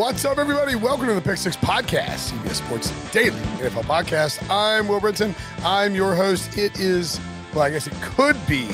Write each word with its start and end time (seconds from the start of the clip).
What's 0.00 0.24
up, 0.24 0.38
everybody? 0.38 0.76
Welcome 0.76 1.08
to 1.08 1.14
the 1.14 1.20
Pick 1.20 1.36
Six 1.36 1.58
Podcast, 1.58 2.32
CBS 2.32 2.54
Sports 2.54 3.12
Daily 3.12 3.38
NFL 3.58 3.82
Podcast. 3.82 4.42
I'm 4.48 4.88
Will 4.88 4.98
Brinson. 4.98 5.34
I'm 5.62 5.94
your 5.94 6.14
host. 6.14 6.56
It 6.56 6.80
is, 6.80 7.20
well, 7.52 7.64
I 7.64 7.70
guess 7.70 7.86
it 7.86 7.92
could 8.00 8.34
be 8.46 8.66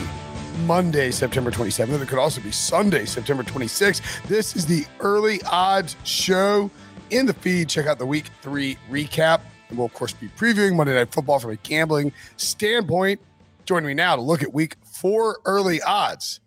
Monday, 0.66 1.10
September 1.10 1.50
27th. 1.50 2.00
It 2.00 2.06
could 2.06 2.20
also 2.20 2.40
be 2.40 2.52
Sunday, 2.52 3.06
September 3.06 3.42
26th. 3.42 4.22
This 4.28 4.54
is 4.54 4.66
the 4.66 4.86
early 5.00 5.42
odds 5.50 5.96
show 6.04 6.70
in 7.10 7.26
the 7.26 7.34
feed. 7.34 7.68
Check 7.68 7.86
out 7.86 7.98
the 7.98 8.06
week 8.06 8.26
three 8.40 8.78
recap. 8.88 9.40
And 9.68 9.78
we'll, 9.78 9.86
of 9.86 9.94
course, 9.94 10.12
be 10.12 10.28
previewing 10.28 10.76
Monday 10.76 10.94
Night 10.94 11.10
Football 11.12 11.40
from 11.40 11.50
a 11.50 11.56
gambling 11.56 12.12
standpoint. 12.36 13.20
Joining 13.64 13.88
me 13.88 13.94
now 13.94 14.14
to 14.14 14.22
look 14.22 14.44
at 14.44 14.54
week 14.54 14.76
four 14.84 15.40
early 15.44 15.82
odds. 15.82 16.38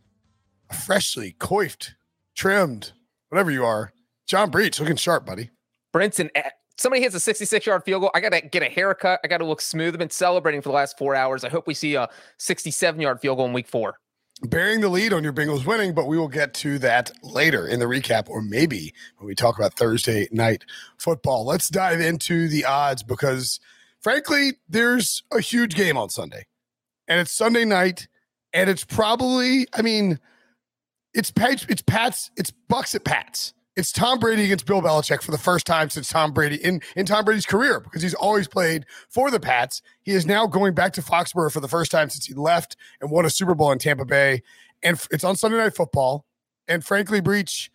Freshly 0.86 1.36
coiffed, 1.38 1.96
trimmed, 2.34 2.94
whatever 3.28 3.52
you 3.52 3.66
are 3.66 3.92
John 4.30 4.52
Breech 4.52 4.80
looking 4.80 4.96
sharp, 4.96 5.26
buddy. 5.26 5.50
Brinson, 5.92 6.30
eh, 6.36 6.52
somebody 6.78 7.02
hits 7.02 7.16
a 7.16 7.20
66 7.20 7.66
yard 7.66 7.84
field 7.84 8.02
goal. 8.02 8.12
I 8.14 8.20
got 8.20 8.32
to 8.32 8.42
get 8.42 8.62
a 8.62 8.70
haircut. 8.70 9.20
I 9.24 9.28
got 9.28 9.40
to 9.40 9.46
look 9.46 9.60
smooth. 9.60 9.96
I've 9.96 10.00
been 10.00 10.12
celebrating 10.12 10.62
for 10.62 10.70
the 10.70 10.76
last 10.76 11.00
four 11.00 11.16
hours. 11.16 11.44
I 11.44 11.50
hope 11.50 11.66
we 11.66 11.74
see 11.74 11.96
a 11.96 12.08
67 12.38 13.02
yard 13.02 13.20
field 13.20 13.38
goal 13.38 13.48
in 13.48 13.54
week 13.54 13.68
four. 13.68 13.96
Bearing 14.44 14.82
the 14.82 14.88
lead 14.88 15.14
on 15.14 15.24
your 15.24 15.34
Bengals 15.34 15.66
winning, 15.66 15.96
but 15.96 16.06
we 16.06 16.16
will 16.16 16.28
get 16.28 16.54
to 16.56 16.78
that 16.78 17.12
later 17.24 17.68
in 17.68 17.80
the 17.80 17.88
recap, 17.88 18.30
or 18.30 18.42
maybe 18.42 18.94
when 19.18 19.28
we 19.28 19.34
talk 19.34 19.58
about 19.58 19.74
Thursday 19.74 20.28
night 20.32 20.64
football. 20.98 21.44
Let's 21.44 21.68
dive 21.68 22.00
into 22.00 22.48
the 22.48 22.66
odds 22.66 23.02
because, 23.02 23.60
frankly, 24.00 24.54
there's 24.70 25.24
a 25.34 25.42
huge 25.42 25.74
game 25.74 25.98
on 25.98 26.10
Sunday, 26.10 26.46
and 27.08 27.20
it's 27.20 27.34
Sunday 27.34 27.66
night, 27.66 28.08
and 28.54 28.70
it's 28.70 28.86
probably, 28.86 29.68
I 29.74 29.82
mean, 29.82 30.20
it's 31.14 31.32
Pats, 31.32 31.66
it's 31.68 31.82
Pats, 31.82 32.30
it's 32.38 32.52
Bucks 32.52 32.96
at 32.96 33.04
Pats 33.04 33.54
it's 33.80 33.94
Tom 33.94 34.20
Brady 34.20 34.44
against 34.44 34.66
Bill 34.66 34.82
Belichick 34.82 35.22
for 35.22 35.32
the 35.32 35.38
first 35.38 35.66
time 35.66 35.90
since 35.90 36.10
Tom 36.10 36.34
Brady 36.34 36.58
in, 36.58 36.82
in 36.98 37.06
Tom 37.06 37.24
Brady's 37.24 37.46
career 37.46 37.80
because 37.80 38.02
he's 38.02 38.14
always 38.14 38.46
played 38.46 38.86
for 39.08 39.32
the 39.32 39.40
Pats. 39.40 39.82
He 40.02 40.12
is 40.12 40.26
now 40.26 40.48
going 40.48 40.74
back 40.74 40.92
to 40.94 41.02
Foxborough 41.02 41.50
for 41.50 41.62
the 41.62 41.70
first 41.70 41.90
time 41.90 42.10
since 42.10 42.26
he 42.26 42.34
left 42.34 42.76
and 43.00 43.10
won 43.10 43.26
a 43.26 43.30
Super 43.30 43.56
Bowl 43.56 43.72
in 43.72 43.80
Tampa 43.80 44.04
Bay. 44.04 44.44
And 44.84 45.02
it's 45.12 45.24
on 45.24 45.38
Sunday 45.38 45.58
Night 45.58 45.76
Football. 45.76 46.26
And 46.68 46.84
frankly, 46.84 47.22
Breech, 47.22 47.72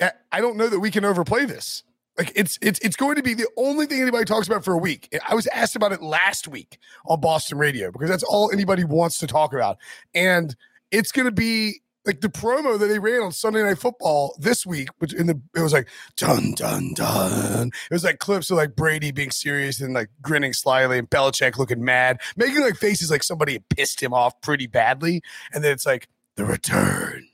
I 0.00 0.40
don't 0.40 0.56
know 0.56 0.68
that 0.68 0.80
we 0.80 0.90
can 0.90 1.04
overplay 1.04 1.44
this. 1.44 1.84
Like 2.16 2.32
it's 2.34 2.58
it's 2.62 2.80
it's 2.80 2.96
going 2.96 3.16
to 3.16 3.22
be 3.22 3.34
the 3.34 3.48
only 3.58 3.84
thing 3.84 4.00
anybody 4.00 4.24
talks 4.24 4.46
about 4.46 4.64
for 4.64 4.72
a 4.72 4.78
week. 4.78 5.14
I 5.28 5.34
was 5.34 5.46
asked 5.48 5.76
about 5.76 5.92
it 5.92 6.02
last 6.02 6.48
week 6.48 6.78
on 7.06 7.20
Boston 7.20 7.58
radio 7.58 7.92
because 7.92 8.08
that's 8.08 8.24
all 8.24 8.50
anybody 8.50 8.82
wants 8.82 9.18
to 9.18 9.26
talk 9.26 9.52
about. 9.52 9.76
And 10.14 10.56
it's 10.90 11.12
going 11.12 11.26
to 11.26 11.32
be 11.32 11.82
like 12.08 12.22
the 12.22 12.28
promo 12.28 12.78
that 12.78 12.86
they 12.86 12.98
ran 12.98 13.20
on 13.20 13.32
Sunday 13.32 13.62
Night 13.62 13.78
Football 13.78 14.34
this 14.40 14.64
week, 14.64 14.88
which 14.98 15.12
in 15.12 15.26
the 15.26 15.38
it 15.54 15.60
was 15.60 15.74
like 15.74 15.88
dun 16.16 16.54
dun 16.54 16.94
dun. 16.94 17.68
It 17.68 17.94
was 17.94 18.02
like 18.02 18.18
clips 18.18 18.50
of 18.50 18.56
like 18.56 18.74
Brady 18.74 19.12
being 19.12 19.30
serious 19.30 19.78
and 19.82 19.92
like 19.92 20.08
grinning 20.22 20.54
slyly 20.54 20.98
and 20.98 21.08
Belichick 21.10 21.58
looking 21.58 21.84
mad, 21.84 22.18
making 22.34 22.62
like 22.62 22.76
faces 22.76 23.10
like 23.10 23.22
somebody 23.22 23.52
had 23.52 23.68
pissed 23.68 24.02
him 24.02 24.14
off 24.14 24.40
pretty 24.40 24.66
badly. 24.66 25.20
And 25.52 25.62
then 25.62 25.72
it's 25.72 25.84
like 25.84 26.08
the 26.36 26.46
return, 26.46 27.28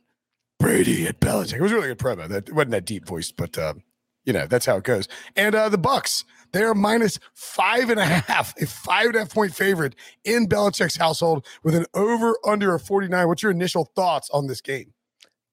Brady 0.58 1.06
at 1.06 1.20
Belichick. 1.20 1.54
It 1.54 1.62
was 1.62 1.72
really 1.72 1.86
good 1.86 1.98
promo. 1.98 2.26
That 2.26 2.52
wasn't 2.52 2.72
that 2.72 2.84
deep 2.84 3.06
voice, 3.06 3.30
but 3.30 3.56
um, 3.56 3.84
you 4.24 4.32
know 4.32 4.46
that's 4.46 4.66
how 4.66 4.76
it 4.76 4.84
goes. 4.84 5.08
And 5.36 5.54
uh, 5.54 5.68
the 5.68 5.78
Bucks, 5.78 6.24
they 6.52 6.62
are 6.62 6.74
minus 6.74 7.18
five 7.34 7.90
and 7.90 8.00
a 8.00 8.04
half, 8.04 8.54
a 8.60 8.66
five 8.66 9.06
and 9.06 9.16
a 9.16 9.18
half 9.20 9.34
point 9.34 9.54
favorite 9.54 9.94
in 10.24 10.48
Belichick's 10.48 10.96
household 10.96 11.46
with 11.62 11.74
an 11.74 11.86
over 11.94 12.36
under 12.46 12.74
a 12.74 12.80
49. 12.80 13.28
What's 13.28 13.42
your 13.42 13.52
initial 13.52 13.90
thoughts 13.96 14.30
on 14.30 14.46
this 14.46 14.60
game? 14.60 14.92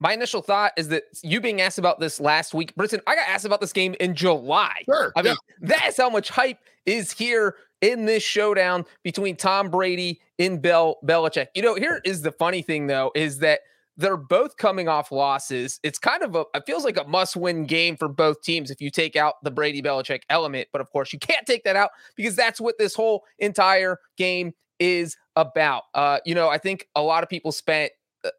My 0.00 0.14
initial 0.14 0.42
thought 0.42 0.72
is 0.76 0.88
that 0.88 1.04
you 1.22 1.40
being 1.40 1.60
asked 1.60 1.78
about 1.78 2.00
this 2.00 2.20
last 2.20 2.54
week, 2.54 2.74
Brinson, 2.74 3.00
I 3.06 3.14
got 3.14 3.28
asked 3.28 3.44
about 3.44 3.60
this 3.60 3.72
game 3.72 3.94
in 4.00 4.16
July. 4.16 4.82
Sure. 4.84 5.12
I 5.16 5.22
mean, 5.22 5.36
yeah. 5.62 5.76
that's 5.76 5.96
how 5.96 6.10
much 6.10 6.28
hype 6.28 6.58
is 6.86 7.12
here 7.12 7.54
in 7.80 8.04
this 8.04 8.22
showdown 8.22 8.84
between 9.04 9.36
Tom 9.36 9.70
Brady 9.70 10.20
and 10.38 10.60
Bill 10.60 10.96
Belichick. 11.04 11.48
You 11.54 11.62
know, 11.62 11.74
here 11.74 12.00
is 12.04 12.22
the 12.22 12.32
funny 12.32 12.62
thing 12.62 12.88
though, 12.88 13.12
is 13.14 13.38
that 13.38 13.60
they're 14.02 14.16
both 14.16 14.56
coming 14.56 14.88
off 14.88 15.12
losses. 15.12 15.78
It's 15.84 15.98
kind 15.98 16.22
of 16.22 16.34
a, 16.34 16.44
it 16.54 16.64
feels 16.66 16.84
like 16.84 16.98
a 16.98 17.04
must 17.04 17.36
win 17.36 17.64
game 17.64 17.96
for 17.96 18.08
both 18.08 18.42
teams 18.42 18.70
if 18.70 18.80
you 18.80 18.90
take 18.90 19.14
out 19.14 19.34
the 19.44 19.50
Brady 19.50 19.80
Belichick 19.80 20.22
element. 20.28 20.68
But 20.72 20.80
of 20.80 20.90
course, 20.90 21.12
you 21.12 21.18
can't 21.18 21.46
take 21.46 21.62
that 21.64 21.76
out 21.76 21.90
because 22.16 22.34
that's 22.34 22.60
what 22.60 22.76
this 22.78 22.94
whole 22.94 23.24
entire 23.38 23.98
game 24.18 24.52
is 24.80 25.16
about. 25.36 25.84
Uh, 25.94 26.18
you 26.26 26.34
know, 26.34 26.48
I 26.48 26.58
think 26.58 26.88
a 26.96 27.02
lot 27.02 27.22
of 27.22 27.28
people 27.28 27.52
spent 27.52 27.92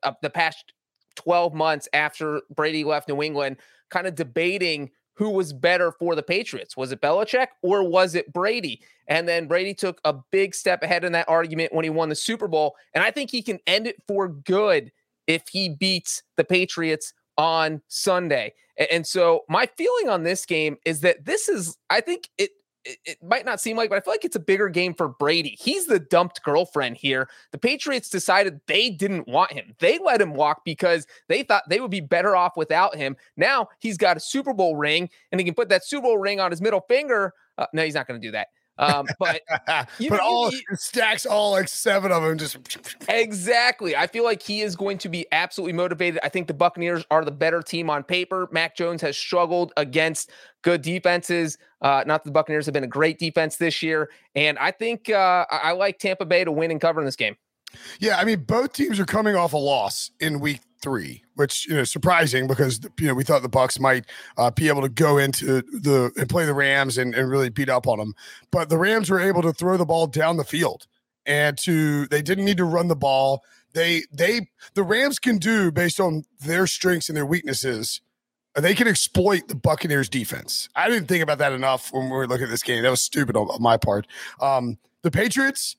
uh, 0.03 0.11
the 0.21 0.29
past 0.29 0.73
12 1.15 1.53
months 1.53 1.87
after 1.93 2.41
Brady 2.53 2.83
left 2.83 3.07
New 3.07 3.23
England 3.23 3.57
kind 3.89 4.05
of 4.05 4.15
debating 4.15 4.91
who 5.15 5.29
was 5.29 5.53
better 5.53 5.91
for 5.91 6.15
the 6.15 6.23
Patriots. 6.23 6.75
Was 6.75 6.91
it 6.91 6.99
Belichick 6.99 7.47
or 7.61 7.87
was 7.87 8.15
it 8.15 8.33
Brady? 8.33 8.81
And 9.07 9.27
then 9.27 9.47
Brady 9.47 9.73
took 9.73 10.01
a 10.03 10.15
big 10.31 10.55
step 10.55 10.83
ahead 10.83 11.05
in 11.05 11.11
that 11.13 11.29
argument 11.29 11.73
when 11.73 11.83
he 11.83 11.89
won 11.89 12.09
the 12.09 12.15
Super 12.15 12.47
Bowl. 12.47 12.75
And 12.93 13.03
I 13.03 13.11
think 13.11 13.29
he 13.31 13.41
can 13.41 13.59
end 13.67 13.87
it 13.87 13.95
for 14.07 14.27
good 14.27 14.91
if 15.27 15.47
he 15.49 15.69
beats 15.69 16.23
the 16.37 16.43
Patriots 16.43 17.13
on 17.37 17.81
Sunday. 17.87 18.53
And 18.91 19.05
so 19.05 19.41
my 19.49 19.67
feeling 19.77 20.09
on 20.09 20.23
this 20.23 20.45
game 20.45 20.77
is 20.85 21.01
that 21.01 21.25
this 21.25 21.47
is, 21.47 21.77
I 21.89 22.01
think 22.01 22.29
it, 22.37 22.51
it, 22.85 23.17
might 23.23 23.45
not 23.45 23.61
seem 23.61 23.77
like, 23.77 23.89
but 23.89 23.97
I 23.97 24.01
feel 24.01 24.13
like 24.13 24.25
it's 24.25 24.35
a 24.35 24.41
bigger 24.41 24.67
game 24.67 24.93
for 24.93 25.07
Brady. 25.07 25.57
He's 25.59 25.85
the 25.85 25.99
dumped 25.99 26.43
girlfriend 26.43 26.97
here. 26.97 27.29
The 27.51 27.57
Patriots 27.57 28.09
decided 28.09 28.59
they 28.67 28.89
didn't 28.89 29.27
want 29.27 29.51
him. 29.51 29.75
They 29.79 29.99
let 29.99 30.21
him 30.21 30.33
walk 30.33 30.63
because 30.65 31.07
they 31.29 31.43
thought 31.43 31.63
they 31.69 31.79
would 31.79 31.91
be 31.91 32.01
better 32.01 32.35
off 32.35 32.57
without 32.57 32.95
him. 32.95 33.15
Now 33.37 33.69
he's 33.79 33.97
got 33.97 34.17
a 34.17 34.19
Super 34.19 34.53
Bowl 34.53 34.75
ring 34.75 35.09
and 35.31 35.39
he 35.39 35.45
can 35.45 35.53
put 35.53 35.69
that 35.69 35.85
Super 35.85 36.03
Bowl 36.03 36.17
ring 36.17 36.39
on 36.39 36.51
his 36.51 36.61
middle 36.61 36.81
finger. 36.81 37.33
Uh, 37.57 37.67
no, 37.73 37.83
he's 37.83 37.95
not 37.95 38.07
going 38.07 38.19
to 38.19 38.27
do 38.27 38.31
that. 38.31 38.47
Um, 38.77 39.05
but 39.19 39.41
you 39.99 40.09
but 40.09 40.17
know, 40.17 40.23
all 40.23 40.51
you, 40.51 40.61
stacks 40.73 41.25
all 41.25 41.51
like 41.51 41.67
seven 41.67 42.11
of 42.11 42.23
them 42.23 42.37
just 42.37 42.57
exactly. 43.07 43.95
I 43.95 44.07
feel 44.07 44.23
like 44.23 44.41
he 44.41 44.61
is 44.61 44.75
going 44.75 44.97
to 44.99 45.09
be 45.09 45.27
absolutely 45.31 45.73
motivated. 45.73 46.19
I 46.23 46.29
think 46.29 46.47
the 46.47 46.53
Buccaneers 46.53 47.05
are 47.11 47.23
the 47.23 47.31
better 47.31 47.61
team 47.61 47.89
on 47.89 48.03
paper. 48.03 48.47
Mac 48.51 48.75
Jones 48.75 49.01
has 49.01 49.17
struggled 49.17 49.73
against 49.77 50.31
good 50.63 50.81
defenses. 50.81 51.57
Uh, 51.81 52.03
not 52.07 52.23
that 52.23 52.29
the 52.29 52.33
Buccaneers 52.33 52.65
have 52.65 52.73
been 52.73 52.83
a 52.83 52.87
great 52.87 53.19
defense 53.19 53.57
this 53.57 53.83
year, 53.83 54.09
and 54.35 54.57
I 54.57 54.71
think 54.71 55.09
uh, 55.09 55.45
I, 55.51 55.57
I 55.57 55.71
like 55.73 55.99
Tampa 55.99 56.25
Bay 56.25 56.43
to 56.43 56.51
win 56.51 56.71
and 56.71 56.81
cover 56.81 56.99
in 56.99 57.05
this 57.05 57.15
game. 57.15 57.35
Yeah, 57.99 58.17
I 58.17 58.25
mean 58.25 58.41
both 58.41 58.73
teams 58.73 58.99
are 58.99 59.05
coming 59.05 59.35
off 59.35 59.53
a 59.53 59.57
loss 59.57 60.11
in 60.19 60.39
week 60.39 60.61
three, 60.81 61.23
which 61.35 61.67
you 61.67 61.75
know 61.75 61.83
surprising 61.83 62.47
because 62.47 62.79
you 62.99 63.07
know 63.07 63.13
we 63.13 63.23
thought 63.23 63.41
the 63.41 63.49
Bucks 63.49 63.79
might 63.79 64.05
uh, 64.37 64.51
be 64.51 64.67
able 64.67 64.81
to 64.81 64.89
go 64.89 65.17
into 65.17 65.61
the 65.61 66.11
and 66.17 66.29
play 66.29 66.45
the 66.45 66.53
Rams 66.53 66.97
and, 66.97 67.15
and 67.15 67.29
really 67.29 67.49
beat 67.49 67.69
up 67.69 67.87
on 67.87 67.99
them, 67.99 68.13
but 68.51 68.69
the 68.69 68.77
Rams 68.77 69.09
were 69.09 69.19
able 69.19 69.41
to 69.41 69.53
throw 69.53 69.77
the 69.77 69.85
ball 69.85 70.07
down 70.07 70.37
the 70.37 70.43
field 70.43 70.87
and 71.25 71.57
to 71.59 72.05
they 72.07 72.21
didn't 72.21 72.45
need 72.45 72.57
to 72.57 72.65
run 72.65 72.87
the 72.87 72.95
ball. 72.95 73.43
They 73.73 74.03
they 74.11 74.47
the 74.73 74.83
Rams 74.83 75.19
can 75.19 75.37
do 75.37 75.71
based 75.71 75.99
on 75.99 76.23
their 76.39 76.67
strengths 76.67 77.09
and 77.09 77.17
their 77.17 77.25
weaknesses. 77.25 78.01
They 78.55 78.75
can 78.75 78.87
exploit 78.87 79.47
the 79.47 79.55
Buccaneers 79.55 80.09
defense. 80.09 80.69
I 80.75 80.87
didn't 80.87 81.07
think 81.07 81.23
about 81.23 81.39
that 81.39 81.53
enough 81.53 81.91
when 81.91 82.05
we 82.05 82.11
were 82.11 82.27
looking 82.27 82.43
at 82.43 82.51
this 82.51 82.61
game. 82.61 82.83
That 82.83 82.91
was 82.91 83.01
stupid 83.01 83.35
on, 83.35 83.47
on 83.47 83.61
my 83.63 83.77
part. 83.77 84.05
Um, 84.39 84.77
the 85.01 85.09
Patriots, 85.09 85.75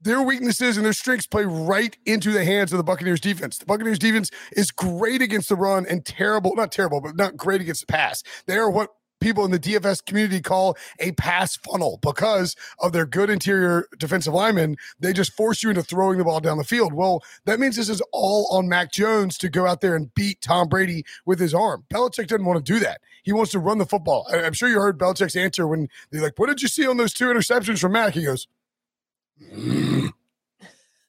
their 0.00 0.22
weaknesses 0.22 0.76
and 0.76 0.84
their 0.84 0.92
strengths 0.92 1.26
play 1.26 1.44
right 1.44 1.96
into 2.04 2.32
the 2.32 2.44
hands 2.44 2.72
of 2.72 2.78
the 2.78 2.84
Buccaneers 2.84 3.20
defense. 3.20 3.58
The 3.58 3.66
Buccaneers 3.66 3.98
defense 3.98 4.30
is 4.52 4.70
great 4.70 5.22
against 5.22 5.48
the 5.48 5.56
run 5.56 5.86
and 5.86 6.04
terrible, 6.04 6.54
not 6.54 6.72
terrible, 6.72 7.00
but 7.00 7.16
not 7.16 7.36
great 7.36 7.60
against 7.60 7.86
the 7.86 7.92
pass. 7.92 8.22
They 8.46 8.56
are 8.56 8.70
what 8.70 8.90
people 9.20 9.44
in 9.44 9.50
the 9.50 9.58
DFS 9.58 10.04
community 10.04 10.40
call 10.40 10.76
a 11.00 11.12
pass 11.12 11.56
funnel 11.56 11.98
because 12.02 12.54
of 12.80 12.92
their 12.92 13.06
good 13.06 13.30
interior 13.30 13.88
defensive 13.98 14.34
linemen. 14.34 14.76
They 15.00 15.12
just 15.12 15.32
force 15.32 15.62
you 15.62 15.70
into 15.70 15.82
throwing 15.82 16.18
the 16.18 16.24
ball 16.24 16.40
down 16.40 16.58
the 16.58 16.64
field. 16.64 16.92
Well, 16.92 17.22
that 17.44 17.58
means 17.58 17.76
this 17.76 17.88
is 17.88 18.02
all 18.12 18.48
on 18.52 18.68
Mac 18.68 18.92
Jones 18.92 19.38
to 19.38 19.48
go 19.48 19.66
out 19.66 19.80
there 19.80 19.96
and 19.96 20.12
beat 20.14 20.40
Tom 20.42 20.68
Brady 20.68 21.04
with 21.24 21.40
his 21.40 21.54
arm. 21.54 21.84
Belichick 21.92 22.26
doesn't 22.26 22.44
want 22.44 22.64
to 22.64 22.72
do 22.72 22.78
that. 22.80 23.00
He 23.22 23.32
wants 23.32 23.52
to 23.52 23.58
run 23.58 23.78
the 23.78 23.86
football. 23.86 24.26
I'm 24.30 24.52
sure 24.52 24.68
you 24.68 24.80
heard 24.80 24.98
Belichick's 24.98 25.36
answer 25.36 25.66
when 25.66 25.88
they're 26.10 26.22
like, 26.22 26.38
What 26.38 26.48
did 26.48 26.62
you 26.62 26.68
see 26.68 26.86
on 26.86 26.96
those 26.96 27.12
two 27.14 27.26
interceptions 27.26 27.80
from 27.80 27.92
Mac? 27.92 28.14
He 28.14 28.24
goes, 28.24 28.46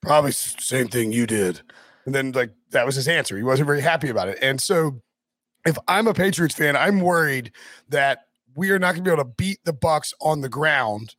probably 0.02 0.32
same 0.32 0.88
thing 0.88 1.12
you 1.12 1.28
did. 1.28 1.62
And 2.06 2.16
then 2.16 2.32
like 2.32 2.52
that 2.72 2.86
was 2.86 2.96
his 2.96 3.08
answer. 3.08 3.38
He 3.38 3.44
wasn't 3.44 3.68
very 3.68 3.82
happy 3.82 4.10
about 4.10 4.30
it. 4.30 4.38
And 4.42 4.62
so 4.62 5.02
if 5.66 5.78
I'm 5.88 6.08
a 6.08 6.14
Patriots 6.14 6.56
fan, 6.56 6.76
I'm 6.76 7.02
worried 7.02 7.52
that 7.90 8.26
we 8.56 8.72
are 8.72 8.80
not 8.80 8.94
going 8.94 9.04
to 9.04 9.10
be 9.10 9.14
able 9.14 9.24
to 9.24 9.36
beat 9.38 9.60
the 9.66 9.74
Bucks 9.74 10.14
on 10.22 10.42
the 10.42 10.50
ground 10.50 11.16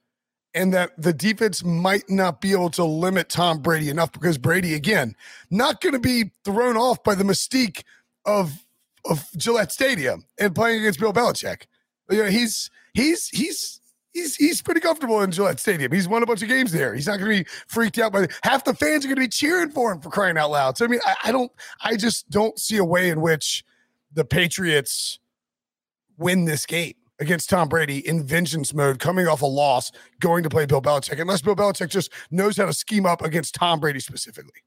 and 0.54 0.72
that 0.72 0.90
the 1.00 1.12
defense 1.12 1.62
might 1.62 2.08
not 2.08 2.40
be 2.40 2.52
able 2.52 2.70
to 2.70 2.84
limit 2.84 3.28
Tom 3.28 3.60
Brady 3.60 3.90
enough 3.90 4.10
because 4.12 4.38
Brady 4.38 4.74
again 4.74 5.14
not 5.50 5.80
going 5.80 5.92
to 5.92 6.00
be 6.00 6.30
thrown 6.44 6.76
off 6.76 7.02
by 7.04 7.14
the 7.14 7.24
mystique 7.24 7.82
of 8.24 8.64
of 9.04 9.26
Gillette 9.36 9.72
Stadium 9.72 10.24
and 10.38 10.54
playing 10.54 10.80
against 10.80 11.00
Bill 11.00 11.12
Belichick. 11.12 11.62
You 12.10 12.24
know, 12.24 12.30
he's 12.30 12.70
he's 12.94 13.28
he's 13.28 13.77
he's 14.18 14.36
he's 14.36 14.62
pretty 14.62 14.80
comfortable 14.80 15.20
in 15.22 15.30
Gillette 15.30 15.60
Stadium. 15.60 15.92
He's 15.92 16.08
won 16.08 16.22
a 16.22 16.26
bunch 16.26 16.42
of 16.42 16.48
games 16.48 16.72
there. 16.72 16.94
He's 16.94 17.06
not 17.06 17.18
going 17.18 17.38
to 17.38 17.44
be 17.44 17.50
freaked 17.66 17.98
out 17.98 18.12
by 18.12 18.22
the, 18.22 18.38
half 18.42 18.64
the 18.64 18.74
fans 18.74 19.04
are 19.04 19.08
going 19.08 19.16
to 19.16 19.22
be 19.22 19.28
cheering 19.28 19.70
for 19.70 19.92
him 19.92 20.00
for 20.00 20.10
crying 20.10 20.36
out 20.36 20.50
loud. 20.50 20.76
So 20.76 20.84
I 20.84 20.88
mean, 20.88 21.00
I, 21.04 21.14
I 21.24 21.32
don't, 21.32 21.50
I 21.82 21.96
just 21.96 22.28
don't 22.30 22.58
see 22.58 22.76
a 22.76 22.84
way 22.84 23.10
in 23.10 23.20
which 23.20 23.64
the 24.12 24.24
Patriots 24.24 25.18
win 26.16 26.44
this 26.44 26.66
game 26.66 26.94
against 27.20 27.50
Tom 27.50 27.68
Brady 27.68 28.06
in 28.06 28.24
vengeance 28.24 28.72
mode, 28.72 28.98
coming 28.98 29.26
off 29.26 29.42
a 29.42 29.46
loss, 29.46 29.90
going 30.20 30.42
to 30.44 30.48
play 30.48 30.66
Bill 30.66 30.82
Belichick, 30.82 31.20
unless 31.20 31.42
Bill 31.42 31.56
Belichick 31.56 31.88
just 31.88 32.12
knows 32.30 32.56
how 32.56 32.66
to 32.66 32.72
scheme 32.72 33.06
up 33.06 33.22
against 33.22 33.54
Tom 33.54 33.80
Brady 33.80 34.00
specifically. 34.00 34.60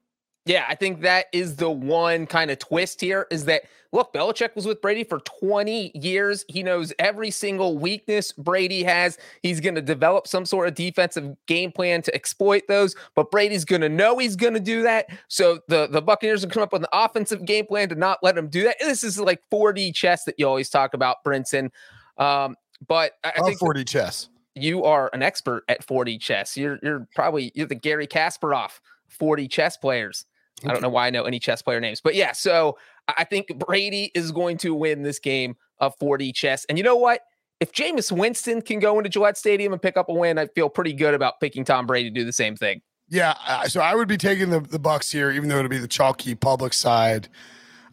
Yeah, 0.44 0.64
I 0.68 0.74
think 0.74 1.02
that 1.02 1.26
is 1.32 1.56
the 1.56 1.70
one 1.70 2.26
kind 2.26 2.50
of 2.50 2.58
twist 2.58 3.00
here 3.00 3.28
is 3.30 3.44
that 3.44 3.62
look, 3.92 4.12
Belichick 4.12 4.56
was 4.56 4.66
with 4.66 4.80
Brady 4.80 5.04
for 5.04 5.20
20 5.20 5.92
years. 5.94 6.44
He 6.48 6.62
knows 6.62 6.92
every 6.98 7.30
single 7.30 7.78
weakness 7.78 8.32
Brady 8.32 8.82
has. 8.82 9.18
He's 9.42 9.60
going 9.60 9.74
to 9.74 9.82
develop 9.82 10.26
some 10.26 10.44
sort 10.44 10.66
of 10.66 10.74
defensive 10.74 11.36
game 11.46 11.70
plan 11.70 12.02
to 12.02 12.14
exploit 12.14 12.62
those, 12.68 12.96
but 13.14 13.30
Brady's 13.30 13.64
going 13.64 13.82
to 13.82 13.88
know 13.88 14.18
he's 14.18 14.34
going 14.34 14.54
to 14.54 14.60
do 14.60 14.82
that. 14.82 15.10
So 15.28 15.60
the, 15.68 15.86
the 15.86 16.02
Buccaneers 16.02 16.44
will 16.44 16.50
come 16.50 16.62
up 16.62 16.72
with 16.72 16.82
an 16.82 16.88
offensive 16.92 17.44
game 17.44 17.66
plan 17.66 17.88
to 17.90 17.94
not 17.94 18.18
let 18.22 18.36
him 18.36 18.48
do 18.48 18.64
that. 18.64 18.76
This 18.80 19.04
is 19.04 19.20
like 19.20 19.42
4D 19.52 19.94
chess 19.94 20.24
that 20.24 20.36
you 20.38 20.48
always 20.48 20.70
talk 20.70 20.94
about, 20.94 21.18
Brinson. 21.24 21.70
Um, 22.18 22.56
but 22.86 23.12
I, 23.22 23.32
I 23.36 23.42
think 23.42 23.60
4D 23.60 23.86
chess. 23.86 24.28
You 24.54 24.84
are 24.84 25.08
an 25.12 25.22
expert 25.22 25.64
at 25.68 25.86
4D 25.86 26.20
chess. 26.20 26.56
You're 26.56 26.78
you're 26.82 27.08
probably 27.14 27.52
you're 27.54 27.66
the 27.66 27.74
Garry 27.74 28.06
Kasparov 28.06 28.80
4D 29.18 29.50
chess 29.50 29.76
players. 29.76 30.26
I 30.70 30.72
don't 30.72 30.82
know 30.82 30.88
why 30.88 31.06
I 31.06 31.10
know 31.10 31.24
any 31.24 31.38
chess 31.38 31.62
player 31.62 31.80
names, 31.80 32.00
but 32.00 32.14
yeah. 32.14 32.32
So 32.32 32.78
I 33.08 33.24
think 33.24 33.58
Brady 33.58 34.10
is 34.14 34.32
going 34.32 34.58
to 34.58 34.74
win 34.74 35.02
this 35.02 35.18
game 35.18 35.56
of 35.78 35.98
4D 35.98 36.34
chess. 36.34 36.64
And 36.68 36.78
you 36.78 36.84
know 36.84 36.96
what? 36.96 37.20
If 37.60 37.72
Jameis 37.72 38.10
Winston 38.10 38.60
can 38.62 38.80
go 38.80 38.98
into 38.98 39.08
Gillette 39.08 39.38
Stadium 39.38 39.72
and 39.72 39.80
pick 39.80 39.96
up 39.96 40.08
a 40.08 40.12
win, 40.12 40.38
I 40.38 40.48
feel 40.48 40.68
pretty 40.68 40.92
good 40.92 41.14
about 41.14 41.40
picking 41.40 41.64
Tom 41.64 41.86
Brady 41.86 42.10
to 42.10 42.14
do 42.14 42.24
the 42.24 42.32
same 42.32 42.56
thing. 42.56 42.82
Yeah, 43.08 43.64
so 43.64 43.80
I 43.80 43.94
would 43.94 44.08
be 44.08 44.16
taking 44.16 44.50
the 44.50 44.60
the 44.60 44.80
Bucs 44.80 45.12
here, 45.12 45.30
even 45.30 45.48
though 45.48 45.58
it'll 45.58 45.68
be 45.68 45.78
the 45.78 45.86
chalky 45.86 46.34
public 46.34 46.72
side. 46.72 47.28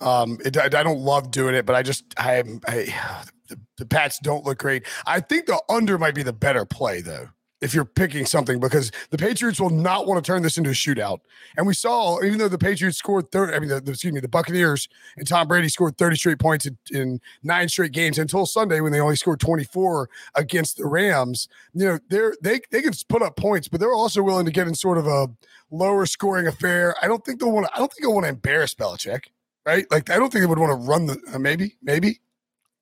Um, 0.02 0.38
it, 0.46 0.56
I, 0.58 0.66
I 0.66 0.84
don't 0.84 1.00
love 1.00 1.30
doing 1.30 1.56
it, 1.56 1.66
but 1.66 1.76
I 1.76 1.84
just 1.84 2.06
I, 2.18 2.44
I 2.68 2.96
the, 3.50 3.60
the 3.78 3.86
Pats 3.86 4.20
don't 4.20 4.46
look 4.46 4.60
great. 4.60 4.86
I 5.06 5.20
think 5.20 5.48
the 5.48 5.62
under 5.70 5.98
might 5.98 6.16
be 6.16 6.24
the 6.24 6.34
better 6.34 6.66
play 6.66 7.02
though. 7.02 7.30
If 7.62 7.74
you're 7.74 7.84
picking 7.84 8.26
something, 8.26 8.60
because 8.60 8.90
the 9.10 9.18
Patriots 9.18 9.60
will 9.60 9.70
not 9.70 10.08
want 10.08 10.24
to 10.24 10.26
turn 10.26 10.44
this 10.44 10.58
into 10.58 10.70
a 10.70 10.74
shootout, 10.74 11.20
and 11.58 11.68
we 11.68 11.74
saw 11.74 12.24
even 12.24 12.38
though 12.38 12.48
the 12.48 12.58
Patriots 12.58 12.98
scored 12.98 13.32
thirty, 13.32 13.54
I 13.54 13.60
mean, 13.60 13.68
the, 13.68 13.82
the, 13.82 13.92
excuse 13.92 14.14
me, 14.14 14.22
the 14.22 14.30
Buccaneers 14.30 14.88
and 15.18 15.28
Tom 15.28 15.48
Brady 15.48 15.68
scored 15.68 15.98
thirty 15.98 16.16
straight 16.16 16.40
points 16.40 16.66
in, 16.66 16.78
in 16.92 17.20
nine 17.44 17.68
straight 17.68 17.92
games 17.92 18.18
until 18.18 18.46
Sunday 18.46 18.80
when 18.80 18.94
they 18.94 19.02
only 19.02 19.18
scored 19.18 19.42
twenty 19.42 19.66
four 19.66 20.10
against 20.36 20.78
the 20.78 20.86
Rams. 20.86 21.50
You 21.74 21.86
know, 21.86 22.00
they're 22.10 22.34
they 22.42 22.62
they 22.72 22.82
can 22.82 22.94
put 23.10 23.22
up 23.22 23.36
points, 23.36 23.68
but 23.68 23.82
they're 23.82 23.94
also 23.94 24.24
willing 24.24 24.46
to 24.46 24.52
get 24.52 24.68
in 24.68 24.74
sort 24.74 24.98
of 24.98 25.08
a 25.08 25.28
lower 25.70 26.06
scoring 26.06 26.48
affair. 26.48 26.96
I 27.02 27.08
don't 27.08 27.24
think 27.26 27.40
they'll 27.40 27.52
want 27.52 27.68
to. 27.68 27.76
I 27.76 27.80
don't 27.80 27.92
think 27.92 28.04
they'll 28.04 28.14
want 28.14 28.26
to 28.26 28.30
embarrass 28.30 28.74
Belichick, 28.74 29.24
right? 29.66 29.86
Like 29.92 30.10
I 30.10 30.18
don't 30.18 30.32
think 30.32 30.44
they 30.44 30.48
would 30.48 30.60
want 30.60 30.72
to 30.72 30.88
run 30.88 31.08
the 31.08 31.22
uh, 31.34 31.40
maybe 31.40 31.76
maybe 31.82 32.20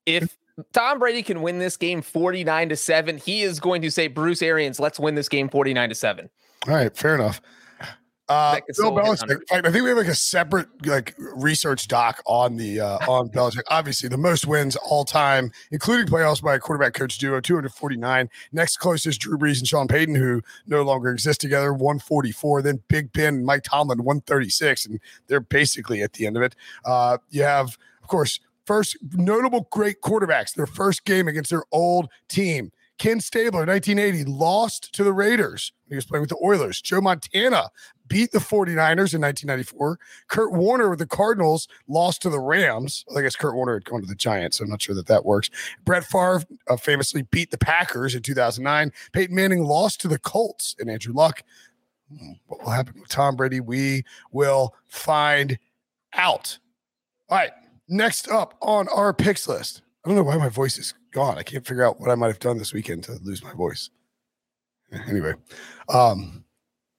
if 0.05 0.37
Tom 0.73 0.99
Brady 0.99 1.23
can 1.23 1.41
win 1.41 1.59
this 1.59 1.77
game 1.77 2.01
49 2.01 2.69
to 2.69 2.75
7. 2.75 3.17
He 3.17 3.43
is 3.43 3.59
going 3.59 3.81
to 3.83 3.91
say, 3.91 4.07
Bruce 4.07 4.41
Arians, 4.41 4.79
let's 4.79 4.99
win 4.99 5.15
this 5.15 5.29
game 5.29 5.49
49 5.49 5.89
to 5.89 5.95
7. 5.95 6.29
All 6.67 6.73
right, 6.73 6.95
fair 6.95 7.15
enough. 7.15 7.41
Uh, 8.29 8.59
Bill 8.75 8.91
Belichick. 8.91 9.39
I 9.51 9.61
think 9.71 9.83
we 9.83 9.89
have 9.89 9.97
like 9.97 10.07
a 10.07 10.15
separate 10.15 10.67
like 10.85 11.15
research 11.17 11.87
doc 11.87 12.21
on 12.25 12.57
the 12.57 12.81
uh, 12.81 12.97
on 13.07 13.29
Belichick. 13.29 13.61
Obviously, 13.69 14.09
the 14.09 14.17
most 14.17 14.45
wins 14.45 14.75
all 14.75 15.05
time, 15.05 15.49
including 15.71 16.07
playoffs 16.07 16.43
by 16.43 16.55
a 16.55 16.59
quarterback 16.59 16.93
coach 16.93 17.17
duo, 17.19 17.39
249. 17.39 18.29
Next 18.51 18.77
closest, 18.77 19.21
Drew 19.21 19.37
Brees 19.37 19.59
and 19.59 19.67
Sean 19.67 19.87
Payton, 19.87 20.15
who 20.15 20.41
no 20.65 20.81
longer 20.81 21.09
exist 21.09 21.39
together, 21.39 21.71
144. 21.71 22.63
Then 22.63 22.81
Big 22.89 23.13
Ben 23.13 23.35
and 23.35 23.45
Mike 23.45 23.63
Tomlin, 23.63 24.03
136, 24.03 24.87
and 24.87 24.99
they're 25.27 25.39
basically 25.39 26.01
at 26.01 26.11
the 26.13 26.27
end 26.27 26.35
of 26.35 26.43
it. 26.43 26.53
Uh, 26.83 27.19
you 27.29 27.43
have, 27.43 27.77
of 28.01 28.09
course, 28.09 28.41
first 28.67 28.97
notable 29.13 29.67
great 29.71 30.01
quarterbacks, 30.01 30.53
their 30.53 30.67
first 30.67 31.05
game 31.05 31.27
against 31.27 31.49
their 31.49 31.63
old 31.71 32.09
team. 32.27 32.71
Ken 32.99 33.19
Stabler, 33.19 33.65
1980, 33.65 34.29
lost 34.29 34.91
to 34.93 35.03
the 35.03 35.13
Raiders. 35.13 35.71
He 35.87 35.95
was 35.95 36.05
playing 36.05 36.21
with 36.21 36.31
the 36.31 36.39
Oilers. 36.43 36.81
Joe 36.81 36.99
Montana 36.99 37.69
beat 38.07 38.31
the 38.31 38.39
49ers 38.39 39.13
in 39.13 39.21
1994. 39.21 39.99
Kurt 40.27 40.51
Warner 40.51 40.89
with 40.89 40.99
the 40.99 41.05
Cardinals 41.05 41.67
lost 41.87 42.23
to 42.23 42.29
the 42.29 42.39
Rams. 42.39 43.05
I 43.15 43.21
guess 43.21 43.35
Kurt 43.35 43.53
Warner 43.53 43.75
had 43.75 43.85
gone 43.85 44.01
to 44.01 44.07
the 44.07 44.15
Giants. 44.15 44.57
So 44.57 44.63
I'm 44.63 44.69
not 44.69 44.81
sure 44.81 44.95
that 44.95 45.05
that 45.07 45.25
works. 45.25 45.49
Brett 45.85 46.05
Favre 46.05 46.41
uh, 46.67 46.75
famously 46.75 47.21
beat 47.21 47.51
the 47.51 47.57
Packers 47.57 48.15
in 48.15 48.23
2009. 48.23 48.91
Peyton 49.13 49.35
Manning 49.35 49.63
lost 49.63 50.01
to 50.01 50.07
the 50.07 50.19
Colts 50.19 50.75
and 50.79 50.89
Andrew 50.89 51.13
Luck. 51.13 51.43
Hmm, 52.09 52.31
what 52.47 52.63
will 52.63 52.71
happen 52.71 52.99
with 52.99 53.09
Tom 53.09 53.35
Brady? 53.35 53.59
We 53.59 54.03
will 54.31 54.73
find 54.87 55.59
out. 56.13 56.57
All 57.29 57.37
right. 57.37 57.51
Next 57.89 58.29
up 58.29 58.55
on 58.61 58.87
our 58.89 59.13
picks 59.13 59.47
list. 59.47 59.81
I 60.03 60.09
don't 60.09 60.17
know 60.17 60.23
why 60.23 60.37
my 60.37 60.49
voice 60.49 60.77
is 60.77 60.93
gone. 61.11 61.37
I 61.37 61.43
can't 61.43 61.65
figure 61.65 61.85
out 61.85 61.99
what 61.99 62.09
I 62.09 62.15
might 62.15 62.27
have 62.27 62.39
done 62.39 62.57
this 62.57 62.73
weekend 62.73 63.03
to 63.05 63.13
lose 63.23 63.43
my 63.43 63.53
voice. 63.53 63.89
Anyway, 65.07 65.33
um, 65.89 66.45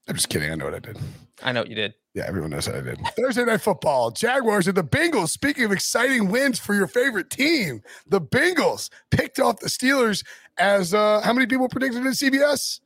I'm 0.09 0.15
just 0.15 0.29
kidding. 0.29 0.51
I 0.51 0.55
know 0.55 0.67
what 0.67 0.75
I 0.75 0.79
did. 0.79 0.99
I 1.43 1.53
know 1.53 1.61
what 1.61 1.69
you 1.69 1.75
did. 1.75 1.95
Yeah, 2.15 2.25
everyone 2.27 2.51
knows 2.51 2.67
what 2.67 2.77
I 2.77 2.81
did. 2.81 2.99
Thursday 3.17 3.45
night 3.45 3.61
football. 3.61 4.11
Jaguars 4.11 4.67
and 4.67 4.77
the 4.77 4.83
Bengals. 4.83 5.31
Speaking 5.31 5.65
of 5.65 5.73
exciting 5.73 6.29
wins 6.29 6.59
for 6.59 6.75
your 6.75 6.87
favorite 6.87 7.31
team, 7.31 7.83
the 8.07 8.21
Bengals 8.21 8.91
picked 9.11 9.39
off 9.39 9.61
the 9.61 9.69
Steelers 9.69 10.25
as 10.59 10.93
uh 10.95 11.21
how 11.23 11.33
many 11.33 11.47
people 11.47 11.69
predicted 11.69 12.05
in 12.05 12.13
CBS? 12.13 12.81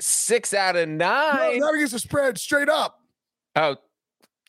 Six 0.00 0.52
out 0.52 0.76
of 0.76 0.88
nine. 0.88 1.58
No, 1.58 1.66
not 1.66 1.74
against 1.74 1.92
the 1.92 1.98
spread, 1.98 2.36
straight 2.38 2.68
up. 2.68 3.00
Oh, 3.56 3.76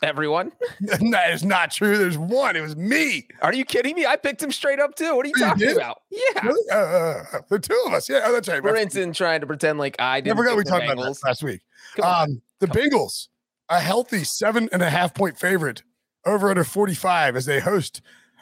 Everyone? 0.03 0.51
that 1.11 1.31
is 1.31 1.43
not 1.43 1.71
true. 1.71 1.97
There's 1.97 2.17
one. 2.17 2.55
It 2.55 2.61
was 2.61 2.75
me. 2.75 3.27
Are 3.41 3.53
you 3.53 3.63
kidding 3.63 3.95
me? 3.95 4.05
I 4.05 4.17
picked 4.17 4.43
him 4.43 4.51
straight 4.51 4.79
up 4.79 4.95
too. 4.95 5.15
What 5.15 5.25
are 5.25 5.29
you, 5.29 5.33
you 5.37 5.43
talking 5.43 5.67
did? 5.67 5.77
about? 5.77 6.01
Yeah. 6.11 6.45
Really? 6.45 6.69
Uh, 6.69 6.75
uh, 6.75 7.23
uh, 7.33 7.39
the 7.49 7.59
two 7.59 7.83
of 7.87 7.93
us. 7.93 8.09
Yeah, 8.09 8.21
oh, 8.25 8.33
that's 8.33 8.47
right. 8.47 8.61
Brinson 8.61 9.15
trying 9.15 9.41
to 9.41 9.47
pretend 9.47 9.79
like 9.79 9.95
I 9.99 10.19
didn't. 10.21 10.37
I 10.37 10.41
forgot 10.41 10.57
we 10.57 10.63
talked 10.63 10.83
Bengals. 10.83 10.93
about 10.93 11.05
that 11.05 11.27
last 11.27 11.43
week. 11.43 11.61
Um, 12.03 12.41
the 12.59 12.67
Come 12.67 12.77
Bengals, 12.77 13.29
on. 13.69 13.77
a 13.77 13.79
healthy 13.79 14.23
seven 14.25 14.69
and 14.71 14.81
a 14.81 14.89
half 14.89 15.13
point 15.13 15.39
favorite 15.39 15.83
over 16.25 16.49
under 16.49 16.63
45 16.63 17.35
as 17.35 17.45
they 17.45 17.59
host 17.59 18.01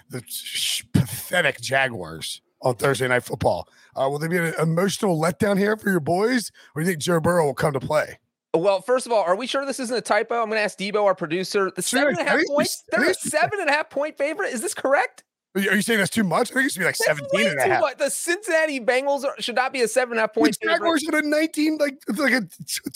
the 0.10 0.24
sh- 0.28 0.84
pathetic 0.94 1.62
Jaguars 1.62 2.42
on 2.62 2.76
Thursday 2.76 3.08
Night 3.08 3.24
Football. 3.24 3.68
Uh, 3.96 4.10
will 4.10 4.20
there 4.20 4.30
be 4.30 4.38
an 4.38 4.54
emotional 4.60 5.20
letdown 5.22 5.58
here 5.58 5.78
for 5.78 5.90
your 5.92 6.00
boys, 6.00 6.52
or 6.76 6.82
do 6.82 6.88
you 6.88 6.92
think 6.94 7.02
Joe 7.02 7.20
Burrow 7.20 7.46
will 7.46 7.54
come 7.54 7.74
to 7.74 7.80
play? 7.80 8.18
Well, 8.56 8.82
first 8.82 9.08
of 9.08 9.12
all, 9.12 9.24
are 9.24 9.36
we 9.36 9.48
sure 9.48 9.66
this 9.66 9.80
isn't 9.80 9.96
a 9.96 10.02
typo? 10.02 10.36
I'm 10.36 10.48
going 10.48 10.60
to 10.60 10.64
ask 10.64 10.78
Debo, 10.78 11.04
our 11.04 11.16
producer. 11.16 11.72
The 11.76 11.82
seven 11.82 12.16
and 12.18 12.20
a 12.20 12.24
half 12.24 12.42
points. 12.48 12.84
They're 12.92 13.10
a 13.10 13.14
seven 13.14 13.60
and 13.60 13.70
a 13.70 13.74
half 13.74 13.90
point 13.90 14.18
favorite. 14.18 14.54
Is 14.54 14.62
this 14.62 14.76
correct? 14.76 15.24
Are 15.56 15.62
you 15.62 15.82
saying 15.82 16.00
that's 16.00 16.10
too 16.10 16.24
much? 16.24 16.52
I 16.52 16.56
think 16.56 16.66
it 16.68 16.72
should 16.72 16.80
be 16.80 16.86
like 16.86 16.98
that's 16.98 17.20
17 17.20 17.48
and 17.48 17.60
a 17.60 17.74
half. 17.74 17.82
Much. 17.82 17.98
The 17.98 18.10
Cincinnati 18.10 18.80
Bengals 18.80 19.24
are, 19.24 19.36
should 19.40 19.56
not 19.56 19.72
be 19.72 19.82
a 19.82 19.88
seven 19.88 20.14
and 20.14 20.20
a 20.20 20.22
half 20.22 20.34
point. 20.34 20.58
The 20.60 20.68
Jaguars 20.68 21.06
had 21.06 21.14
a 21.14 21.28
19, 21.28 21.78
like, 21.78 22.02
like 22.16 22.34
a 22.34 22.48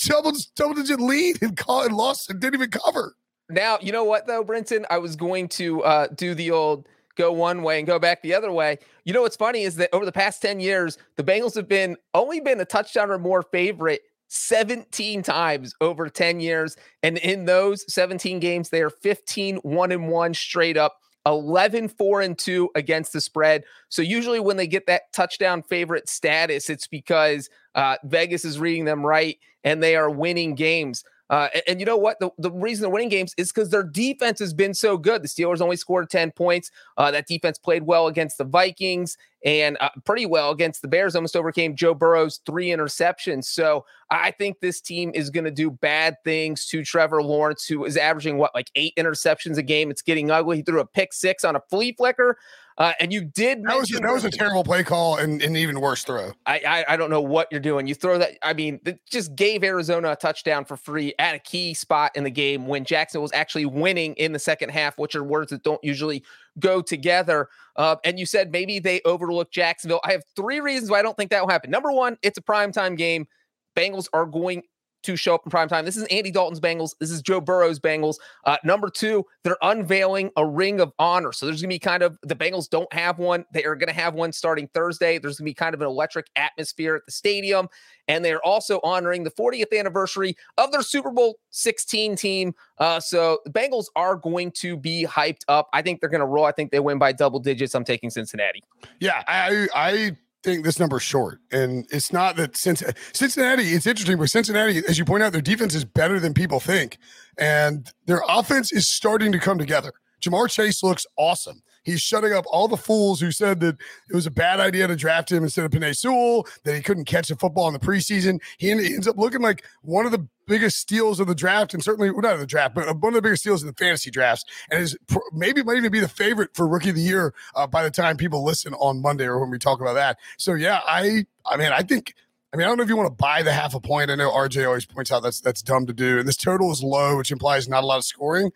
double, 0.08 0.34
double 0.56 0.74
digit 0.76 1.00
lead 1.00 1.42
and, 1.44 1.56
call, 1.56 1.84
and 1.84 1.96
lost 1.96 2.30
and 2.32 2.40
didn't 2.40 2.56
even 2.56 2.72
cover. 2.72 3.16
Now, 3.50 3.78
you 3.80 3.92
know 3.92 4.04
what, 4.04 4.26
though, 4.26 4.44
Brinson? 4.44 4.86
I 4.90 4.98
was 4.98 5.16
going 5.16 5.50
to 5.50 5.84
uh, 5.84 6.08
do 6.16 6.34
the 6.34 6.50
old 6.50 6.88
go 7.16 7.32
one 7.32 7.62
way 7.62 7.78
and 7.78 7.88
go 7.88 8.00
back 8.00 8.22
the 8.22 8.34
other 8.34 8.52
way. 8.52 8.80
You 9.06 9.14
know 9.14 9.22
what's 9.22 9.36
funny 9.36 9.64
is 9.64 9.76
that 9.76 9.90
over 9.94 10.06
the 10.06 10.12
past 10.12 10.42
10 10.42 10.60
years, 10.60 10.98
the 11.16 11.24
Bengals 11.24 11.56
have 11.56 11.68
been 11.68 11.96
only 12.14 12.40
been 12.40 12.60
a 12.60 12.66
touchdown 12.66 13.12
or 13.12 13.20
more 13.20 13.44
favorite 13.44 14.02
17 14.28 15.24
times 15.24 15.74
over 15.82 16.10
10 16.10 16.40
years. 16.40 16.76
And 17.04 17.18
in 17.18 17.46
those 17.46 17.92
17 17.94 18.40
games, 18.40 18.70
they 18.70 18.82
are 18.82 18.90
15 18.90 19.58
1 19.58 19.92
and 19.92 20.10
1 20.10 20.34
straight 20.34 20.78
up. 20.78 21.00
11 21.26 21.90
4 21.90 22.22
and 22.22 22.38
2 22.38 22.70
against 22.76 23.12
the 23.12 23.20
spread. 23.20 23.64
So 23.90 24.02
usually 24.02 24.40
when 24.40 24.56
they 24.56 24.68
get 24.68 24.88
that 24.88 25.12
touchdown 25.14 25.62
favorite 25.62 26.08
status, 26.08 26.70
it's 26.70 26.88
because 26.88 27.50
uh, 27.76 27.98
Vegas 28.06 28.46
is 28.46 28.60
reading 28.60 28.86
them 28.86 29.06
right 29.06 29.38
and 29.64 29.84
they 29.84 29.98
are 29.98 30.10
winning 30.10 30.56
games. 30.56 31.04
Uh, 31.30 31.50
and, 31.54 31.64
and, 31.68 31.80
you 31.80 31.86
know 31.86 31.98
what? 31.98 32.20
The, 32.20 32.30
the 32.38 32.52
reason 32.52 32.84
they're 32.84 32.90
winning 32.90 33.10
games 33.10 33.34
is 33.38 33.52
because 33.52 33.70
their 33.70 33.84
defense 33.84 34.40
has 34.40 34.54
been 34.54 34.74
so 34.74 34.98
good. 34.98 35.22
The 35.22 35.28
Steelers 35.28 35.62
only 35.62 35.76
scored 35.76 36.10
10 36.10 36.32
points. 36.32 36.72
Uh, 36.96 37.12
that 37.12 37.28
defense 37.28 37.58
played 37.58 37.84
well 37.84 38.08
against 38.08 38.38
the 38.38 38.46
Vikings 38.46 39.18
and 39.46 39.78
uh, 39.80 39.90
pretty 40.06 40.26
well 40.26 40.52
against 40.52 40.82
the 40.82 40.88
Bears, 40.88 41.16
almost 41.16 41.36
overcame 41.36 41.76
Joe 41.76 41.94
Burrow's 41.94 42.40
three 42.46 42.68
interceptions. 42.68 43.46
So 43.46 43.86
I 44.10 44.32
think 44.32 44.60
this 44.60 44.82
team 44.82 45.12
is 45.14 45.30
going 45.30 45.44
to 45.44 45.52
do 45.52 45.70
bad 45.70 46.16
things 46.24 46.66
to 46.68 46.84
Trevor 46.84 47.22
Lawrence, 47.22 47.66
who 47.66 47.86
is 47.86 47.98
averaging 47.98 48.38
what, 48.38 48.56
like 48.56 48.72
eight 48.76 48.94
interceptions 48.98 49.58
a 49.58 49.64
game. 49.64 49.92
It's 49.92 50.02
getting 50.02 50.32
ugly. 50.32 50.58
He 50.58 50.64
threw 50.64 50.80
a 50.80 50.86
pick 50.86 51.14
six 51.14 51.44
on 51.44 51.56
a 51.56 51.62
flea 51.70 51.94
flicker. 51.94 52.38
Uh, 52.78 52.94
and 53.00 53.12
you 53.12 53.22
did 53.22 53.64
that 53.64 53.76
was, 53.76 53.90
that 53.90 54.14
was 54.14 54.24
a 54.24 54.30
terrible 54.30 54.64
play 54.64 54.84
call 54.84 55.18
and 55.18 55.42
an 55.42 55.56
even 55.56 55.82
worse 55.82 56.04
throw. 56.04 56.32
I, 56.46 56.62
I, 56.68 56.86
I 56.90 56.98
don't 56.98 57.10
know 57.10 57.22
what 57.22 57.48
you're 57.50 57.60
doing. 57.60 57.88
You 57.88 57.96
throw 57.96 58.20
that. 58.20 58.38
I 58.44 58.54
mean, 58.54 58.80
it 58.86 59.00
just 59.10 59.36
gave 59.36 59.64
Arizona 59.64 60.12
a 60.12 60.16
touchdown 60.16 60.64
for 60.64 60.78
free 60.78 61.16
at 61.18 61.34
a 61.34 61.40
key 61.40 61.74
spot 61.74 62.12
in 62.16 62.24
the 62.24 62.30
game 62.30 62.68
when 62.68 62.86
Jackson 62.86 63.20
was 63.20 63.34
actually 63.34 63.66
winning 63.66 64.14
in 64.16 64.32
the 64.32 64.40
second 64.40 64.70
half, 64.70 65.00
which 65.00 65.16
are 65.16 65.24
words 65.24 65.50
that 65.50 65.64
don't 65.64 65.84
usually 65.84 66.24
go 66.60 66.82
together. 66.84 67.50
Uh, 67.78 67.96
and 68.04 68.20
you 68.20 68.28
said 68.28 68.52
maybe 68.52 68.78
they 68.78 69.02
overlooked 69.06 69.52
Jacksonville. 69.52 70.02
I 70.04 70.12
have 70.12 70.24
three 70.36 70.60
reasons 70.60 70.92
why 70.92 71.00
I 71.00 71.02
don't 71.02 71.18
think 71.18 71.32
that 71.32 71.42
will 71.42 71.50
happen. 71.50 71.72
Number 71.72 71.92
one, 71.92 72.18
it's 72.22 72.38
a 72.38 72.44
primetime 72.44 72.96
game. 72.96 73.28
Bengals 73.76 74.08
are 74.14 74.26
going 74.28 74.64
to 75.08 75.16
show 75.16 75.34
up 75.34 75.46
in 75.46 75.50
prime 75.50 75.70
time. 75.70 75.86
This 75.86 75.96
is 75.96 76.04
Andy 76.06 76.32
Dalton's 76.32 76.60
Bengals. 76.60 76.94
This 77.00 77.12
is 77.12 77.22
Joe 77.22 77.40
Burrow's 77.40 77.80
Bengals. 77.80 78.18
Uh, 78.44 78.58
number 78.66 78.90
two, 78.90 79.26
they're 79.44 79.58
unveiling 79.62 80.30
a 80.36 80.46
ring 80.46 80.82
of 80.82 80.92
honor. 81.00 81.32
So 81.32 81.46
there's 81.46 81.62
going 81.62 81.70
to 81.70 81.76
be 81.76 81.80
kind 81.80 82.04
of 82.04 82.18
the 82.24 82.36
Bengals 82.36 82.70
don't 82.70 82.92
have 82.92 83.18
one. 83.18 83.46
They 83.54 83.64
are 83.64 83.76
going 83.76 83.88
to 83.88 83.94
have 83.94 84.16
one 84.16 84.34
starting 84.34 84.68
Thursday. 84.74 85.18
There's 85.18 85.38
going 85.40 85.46
to 85.46 85.50
be 85.52 85.54
kind 85.54 85.74
of 85.74 85.80
an 85.80 85.88
electric 85.88 86.28
atmosphere 86.36 86.98
at 86.98 87.06
the 87.06 87.14
stadium. 87.14 87.70
And 88.10 88.24
they're 88.24 88.46
also 88.46 88.82
honoring 88.84 89.24
the 89.24 89.32
40th 89.32 89.78
anniversary 89.78 90.36
of 90.58 90.74
their 90.74 90.82
Super 90.82 91.12
Bowl 91.12 91.40
16 91.52 92.18
team. 92.18 92.54
Uh, 92.78 93.00
so 93.00 93.40
the 93.46 93.52
Bengals 93.52 93.86
are 93.96 94.18
going 94.18 94.52
to 94.52 94.76
be 94.76 95.06
hyped 95.06 95.44
up. 95.48 95.70
I 95.72 95.82
think 95.82 96.02
they're 96.02 96.10
going 96.10 96.20
to 96.20 96.28
roll. 96.28 96.46
I 96.46 96.52
think 96.52 96.72
they 96.72 96.82
win 96.82 97.00
by 97.00 97.14
double 97.14 97.40
digits. 97.40 97.74
I'm 97.76 97.86
taking 97.86 98.10
Cincinnati. 98.10 98.62
Yeah, 99.00 99.24
I 99.26 99.68
I 99.74 100.18
think 100.48 100.64
this 100.64 100.80
number's 100.80 101.04
short. 101.04 101.40
And 101.52 101.86
it's 101.92 102.14
not 102.14 102.38
that 102.38 102.56
since 102.56 102.82
Cincinnati, 103.12 103.64
it's 103.64 103.86
interesting, 103.86 104.18
but 104.18 104.30
Cincinnati, 104.30 104.82
as 104.88 104.98
you 104.98 105.04
point 105.04 105.22
out, 105.22 105.34
their 105.34 105.42
defense 105.42 105.76
is 105.76 105.84
better 105.84 106.22
than 106.22 106.34
people 106.34 106.62
think. 106.62 106.98
And 107.38 107.92
their 108.06 108.22
offense 108.30 108.72
is 108.72 108.88
starting 108.88 109.34
to 109.34 109.40
come 109.40 109.58
together. 109.58 109.92
Ja'Marr 110.22 110.50
Chase 110.50 110.84
looks 110.84 111.06
awesome. 111.18 111.62
He's 111.88 112.02
shutting 112.02 112.34
up 112.34 112.44
all 112.52 112.68
the 112.68 112.76
fools 112.76 113.22
who 113.22 113.32
said 113.32 113.62
that 113.62 113.78
it 114.10 114.14
was 114.14 114.26
a 114.26 114.32
bad 114.32 114.60
idea 114.60 114.88
to 114.88 114.96
draft 114.98 115.32
him 115.32 115.44
instead 115.44 115.64
of 115.64 115.72
Penei 115.72 115.96
Sewell, 115.96 116.46
that 116.66 116.76
he 116.76 116.82
couldn't 116.82 117.06
catch 117.06 117.32
a 117.32 117.36
football 117.38 117.66
in 117.70 117.74
the 117.74 117.80
preseason. 117.80 118.42
He 118.58 118.72
ends 118.72 119.08
up 119.08 119.18
looking 119.18 119.42
like 119.42 119.64
one 119.84 120.06
of 120.06 120.12
the 120.12 120.28
biggest 120.48 120.80
steals 120.80 121.22
of 121.22 121.28
the 121.28 121.34
draft, 121.34 121.74
and 121.74 121.82
certainly 121.82 122.12
well, 122.12 122.24
not 122.24 122.34
of 122.34 122.42
the 122.42 122.46
draft, 122.46 122.76
but 122.76 122.86
one 122.98 123.14
of 123.14 123.16
the 123.16 123.22
biggest 123.22 123.44
steals 123.44 123.64
in 123.64 123.68
the 123.68 123.74
fantasy 123.74 124.12
drafts, 124.12 124.44
and 124.70 124.82
is 124.82 124.98
maybe 125.32 125.64
might 125.64 125.78
even 125.78 125.90
be 125.90 126.02
the 126.02 126.10
favorite 126.10 126.50
for 126.54 126.68
rookie 126.68 126.90
of 126.90 126.96
the 126.96 127.02
year 127.02 127.34
uh, 127.56 127.66
by 127.66 127.84
the 127.84 127.92
time 127.92 128.18
people 128.18 128.44
listen 128.44 128.74
on 128.74 129.02
Monday 129.02 129.24
or 129.24 129.40
when 129.40 129.50
we 129.50 129.58
talk 129.58 129.80
about 129.80 129.94
that. 129.94 130.18
So 130.36 130.56
yeah, 130.56 130.82
I 130.86 131.26
I 131.46 131.56
mean 131.56 131.72
I 131.72 131.84
think. 131.84 132.16
I 132.54 132.56
mean, 132.56 132.64
I 132.66 132.70
don't 132.70 132.78
know 132.78 132.84
if 132.84 132.90
you 132.90 132.96
want 132.96 133.10
to 133.10 133.16
buy 133.16 133.44
the 133.44 133.52
half 133.52 133.76
a 133.76 133.80
point. 133.82 134.10
I 134.10 134.16
know 134.16 134.32
RJ 134.32 134.66
always 134.66 134.86
points 134.86 135.12
out 135.12 135.22
that's 135.22 135.42
that's 135.42 135.62
dumb 135.62 135.86
to 135.86 135.94
do, 135.94 136.18
and 136.18 136.26
this 136.28 136.38
total 136.38 136.72
is 136.72 136.82
low, 136.82 137.18
which 137.18 137.30
implies 137.30 137.68
not 137.68 137.84
a 137.84 137.86
lot 137.86 137.98
of 137.98 138.06
scoring. 138.06 138.52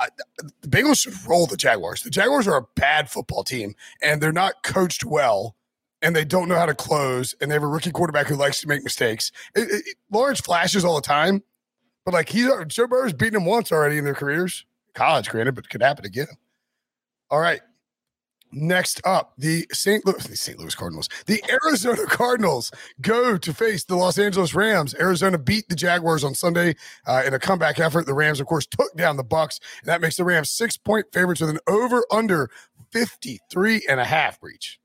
I, 0.00 0.08
the 0.62 0.68
Bengals 0.68 1.02
should 1.02 1.14
roll 1.28 1.46
the 1.46 1.56
Jaguars. 1.56 2.02
The 2.02 2.10
Jaguars 2.10 2.48
are 2.48 2.56
a 2.56 2.66
bad 2.74 3.10
football 3.10 3.44
team, 3.44 3.74
and 4.02 4.20
they're 4.20 4.32
not 4.32 4.62
coached 4.62 5.04
well, 5.04 5.56
and 6.00 6.16
they 6.16 6.24
don't 6.24 6.48
know 6.48 6.56
how 6.56 6.66
to 6.66 6.74
close, 6.74 7.34
and 7.40 7.50
they 7.50 7.54
have 7.54 7.62
a 7.62 7.68
rookie 7.68 7.90
quarterback 7.90 8.26
who 8.26 8.36
likes 8.36 8.60
to 8.62 8.68
make 8.68 8.82
mistakes. 8.82 9.30
It, 9.54 9.70
it, 9.70 9.96
Lawrence 10.10 10.40
flashes 10.40 10.84
all 10.84 10.94
the 10.94 11.02
time, 11.02 11.42
but 12.04 12.14
like 12.14 12.30
he's 12.30 12.48
Joe 12.68 12.86
Burrow's 12.86 13.12
beaten 13.12 13.36
him 13.36 13.44
once 13.44 13.70
already 13.70 13.98
in 13.98 14.04
their 14.04 14.14
careers, 14.14 14.64
college, 14.94 15.28
granted, 15.28 15.54
but 15.54 15.66
it 15.66 15.70
could 15.70 15.82
happen 15.82 16.06
again. 16.06 16.28
All 17.30 17.40
right, 17.40 17.60
Next 18.52 19.00
up, 19.04 19.32
the 19.38 19.66
St. 19.72 20.04
Louis, 20.04 20.24
the 20.28 20.36
St. 20.36 20.58
Louis 20.58 20.74
Cardinals, 20.74 21.08
the 21.26 21.42
Arizona 21.50 22.06
Cardinals 22.06 22.70
go 23.00 23.38
to 23.38 23.54
face 23.54 23.84
the 23.84 23.96
Los 23.96 24.18
Angeles 24.18 24.54
Rams. 24.54 24.94
Arizona 24.94 25.38
beat 25.38 25.68
the 25.68 25.76
Jaguars 25.76 26.24
on 26.24 26.34
Sunday 26.34 26.74
uh, 27.06 27.22
in 27.26 27.34
a 27.34 27.38
comeback 27.38 27.78
effort. 27.78 28.06
The 28.06 28.14
Rams, 28.14 28.40
of 28.40 28.46
course, 28.46 28.66
took 28.66 28.94
down 28.96 29.16
the 29.16 29.24
Bucks, 29.24 29.60
and 29.80 29.88
that 29.88 30.00
makes 30.00 30.16
the 30.16 30.24
Rams 30.24 30.50
six 30.50 30.76
point 30.76 31.06
favorites 31.12 31.40
with 31.40 31.50
an 31.50 31.60
over 31.68 32.04
under 32.10 32.50
53 32.90 33.86
and 33.88 34.00
a 34.00 34.04
half 34.04 34.40
Breech. 34.40 34.80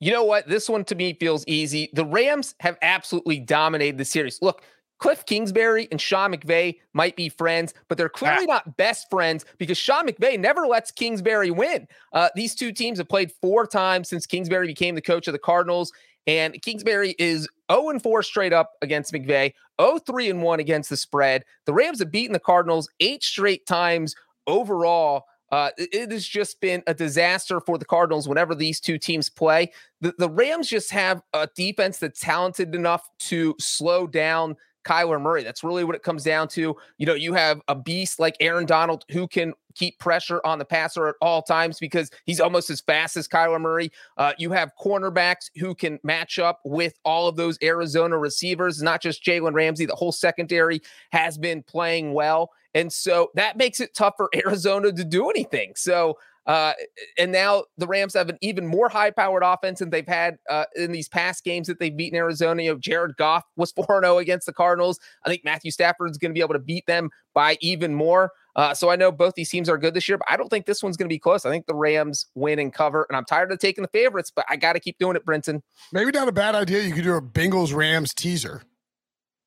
You 0.00 0.12
know 0.12 0.24
what? 0.24 0.48
This 0.48 0.68
one 0.68 0.84
to 0.86 0.94
me 0.94 1.14
feels 1.14 1.44
easy. 1.46 1.88
The 1.94 2.04
Rams 2.04 2.54
have 2.60 2.76
absolutely 2.82 3.38
dominated 3.38 3.96
the 3.96 4.04
series. 4.04 4.38
Look, 4.42 4.62
Cliff 4.98 5.26
Kingsbury 5.26 5.88
and 5.90 6.00
Sean 6.00 6.32
McVay 6.32 6.78
might 6.92 7.16
be 7.16 7.28
friends, 7.28 7.74
but 7.88 7.98
they're 7.98 8.08
clearly 8.08 8.46
not 8.46 8.76
best 8.76 9.10
friends 9.10 9.44
because 9.58 9.76
Sean 9.76 10.06
McVay 10.06 10.38
never 10.38 10.66
lets 10.66 10.90
Kingsbury 10.90 11.50
win. 11.50 11.86
Uh, 12.12 12.28
these 12.34 12.54
two 12.54 12.72
teams 12.72 12.98
have 12.98 13.08
played 13.08 13.32
four 13.42 13.66
times 13.66 14.08
since 14.08 14.26
Kingsbury 14.26 14.66
became 14.66 14.94
the 14.94 15.02
coach 15.02 15.26
of 15.26 15.32
the 15.32 15.38
Cardinals, 15.38 15.92
and 16.26 16.60
Kingsbury 16.62 17.14
is 17.18 17.48
0 17.70 17.98
4 17.98 18.22
straight 18.22 18.52
up 18.52 18.72
against 18.82 19.12
McVay, 19.12 19.52
0 19.80 19.98
3 19.98 20.32
1 20.32 20.60
against 20.60 20.90
the 20.90 20.96
spread. 20.96 21.44
The 21.66 21.74
Rams 21.74 21.98
have 21.98 22.10
beaten 22.10 22.32
the 22.32 22.40
Cardinals 22.40 22.88
eight 23.00 23.22
straight 23.22 23.66
times 23.66 24.14
overall. 24.46 25.24
Uh, 25.52 25.70
it 25.76 26.10
has 26.10 26.26
just 26.26 26.60
been 26.60 26.82
a 26.86 26.94
disaster 26.94 27.60
for 27.60 27.78
the 27.78 27.84
Cardinals 27.84 28.26
whenever 28.26 28.54
these 28.54 28.80
two 28.80 28.98
teams 28.98 29.28
play. 29.28 29.70
The, 30.00 30.14
the 30.18 30.28
Rams 30.28 30.68
just 30.68 30.90
have 30.90 31.22
a 31.32 31.48
defense 31.54 31.98
that's 31.98 32.20
talented 32.20 32.74
enough 32.74 33.08
to 33.20 33.54
slow 33.60 34.06
down 34.06 34.56
Kyler 34.84 35.20
Murray. 35.20 35.42
That's 35.42 35.64
really 35.64 35.84
what 35.84 35.96
it 35.96 36.02
comes 36.02 36.24
down 36.24 36.48
to. 36.48 36.76
You 36.98 37.06
know, 37.06 37.14
you 37.14 37.34
have 37.34 37.60
a 37.68 37.74
beast 37.74 38.18
like 38.18 38.36
Aaron 38.40 38.66
Donald 38.66 39.04
who 39.10 39.26
can 39.26 39.54
keep 39.74 39.98
pressure 39.98 40.40
on 40.44 40.58
the 40.58 40.64
passer 40.64 41.08
at 41.08 41.16
all 41.20 41.42
times 41.42 41.78
because 41.78 42.10
he's 42.24 42.40
almost 42.40 42.70
as 42.70 42.80
fast 42.80 43.16
as 43.16 43.26
Kyler 43.26 43.60
Murray. 43.60 43.90
Uh, 44.16 44.32
you 44.38 44.52
have 44.52 44.72
cornerbacks 44.80 45.50
who 45.56 45.74
can 45.74 45.98
match 46.02 46.38
up 46.38 46.60
with 46.64 46.94
all 47.04 47.28
of 47.28 47.36
those 47.36 47.58
Arizona 47.62 48.16
receivers, 48.16 48.82
not 48.82 49.02
just 49.02 49.24
Jalen 49.24 49.54
Ramsey. 49.54 49.86
The 49.86 49.96
whole 49.96 50.12
secondary 50.12 50.80
has 51.10 51.36
been 51.38 51.62
playing 51.62 52.12
well. 52.12 52.50
And 52.74 52.92
so 52.92 53.30
that 53.34 53.56
makes 53.56 53.80
it 53.80 53.94
tough 53.94 54.14
for 54.16 54.30
Arizona 54.46 54.92
to 54.92 55.04
do 55.04 55.30
anything. 55.30 55.72
So 55.76 56.18
uh, 56.46 56.72
and 57.18 57.32
now 57.32 57.64
the 57.78 57.86
Rams 57.86 58.14
have 58.14 58.28
an 58.28 58.38
even 58.40 58.66
more 58.66 58.88
high 58.88 59.10
powered 59.10 59.42
offense 59.42 59.78
than 59.78 59.90
they've 59.90 60.06
had 60.06 60.36
uh, 60.50 60.64
in 60.76 60.92
these 60.92 61.08
past 61.08 61.44
games 61.44 61.66
that 61.68 61.78
they've 61.78 61.96
beaten 61.96 62.18
Arizona. 62.18 62.62
You 62.62 62.72
know, 62.72 62.78
Jared 62.78 63.16
Goff 63.16 63.44
was 63.56 63.72
4 63.86 64.02
0 64.02 64.18
against 64.18 64.46
the 64.46 64.52
Cardinals. 64.52 64.98
I 65.24 65.28
think 65.28 65.44
Matthew 65.44 65.70
Stafford's 65.70 66.18
going 66.18 66.30
to 66.30 66.34
be 66.34 66.40
able 66.40 66.54
to 66.54 66.58
beat 66.58 66.86
them 66.86 67.10
by 67.32 67.56
even 67.60 67.94
more. 67.94 68.30
Uh, 68.56 68.72
so 68.72 68.88
I 68.88 68.96
know 68.96 69.10
both 69.10 69.34
these 69.34 69.50
teams 69.50 69.68
are 69.68 69.78
good 69.78 69.94
this 69.94 70.08
year, 70.08 70.18
but 70.18 70.30
I 70.30 70.36
don't 70.36 70.48
think 70.48 70.66
this 70.66 70.82
one's 70.82 70.96
going 70.96 71.08
to 71.08 71.12
be 71.12 71.18
close. 71.18 71.44
I 71.44 71.50
think 71.50 71.66
the 71.66 71.74
Rams 71.74 72.26
win 72.34 72.60
and 72.60 72.72
cover, 72.72 73.04
and 73.08 73.16
I'm 73.16 73.24
tired 73.24 73.50
of 73.50 73.58
taking 73.58 73.82
the 73.82 73.88
favorites, 73.88 74.30
but 74.34 74.44
I 74.48 74.56
got 74.56 74.74
to 74.74 74.80
keep 74.80 74.98
doing 74.98 75.16
it, 75.16 75.26
Brinson. 75.26 75.60
Maybe 75.92 76.12
not 76.12 76.28
a 76.28 76.32
bad 76.32 76.54
idea. 76.54 76.82
You 76.82 76.92
could 76.92 77.02
do 77.02 77.14
a 77.14 77.22
Bengals 77.22 77.74
Rams 77.74 78.14
teaser 78.14 78.62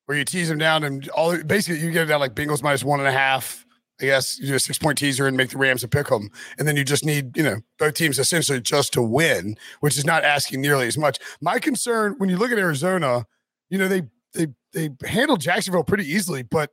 where 0.07 0.17
you 0.17 0.25
tease 0.25 0.49
them 0.49 0.57
down 0.57 0.83
and 0.83 1.07
all 1.09 1.37
basically 1.43 1.81
you 1.81 1.91
get 1.91 2.03
it 2.03 2.05
down 2.07 2.19
like 2.19 2.33
Bengals 2.33 2.63
minus 2.63 2.83
one 2.83 2.99
and 2.99 3.07
a 3.07 3.11
half 3.11 3.65
I 4.01 4.05
guess 4.05 4.39
you 4.39 4.47
do 4.47 4.55
a 4.55 4.59
six 4.59 4.77
point 4.77 4.97
teaser 4.97 5.27
and 5.27 5.35
make 5.35 5.49
the 5.49 5.57
Rams 5.57 5.83
a 5.83 5.87
pick 5.87 6.07
them. 6.07 6.29
And 6.57 6.67
then 6.67 6.77
you 6.77 6.83
just 6.83 7.05
need, 7.05 7.35
you 7.35 7.43
know, 7.43 7.57
both 7.79 7.95
teams 7.95 8.19
essentially 8.19 8.61
just 8.61 8.93
to 8.93 9.01
win, 9.01 9.57
which 9.79 9.97
is 9.97 10.05
not 10.05 10.23
asking 10.23 10.61
nearly 10.61 10.87
as 10.87 10.97
much. 10.97 11.19
My 11.41 11.59
concern 11.59 12.15
when 12.17 12.29
you 12.29 12.37
look 12.37 12.51
at 12.51 12.59
Arizona, 12.59 13.25
you 13.69 13.77
know, 13.77 13.87
they 13.87 14.03
they 14.33 14.47
they 14.73 14.89
handled 15.05 15.41
Jacksonville 15.41 15.83
pretty 15.83 16.05
easily, 16.05 16.43
but 16.43 16.71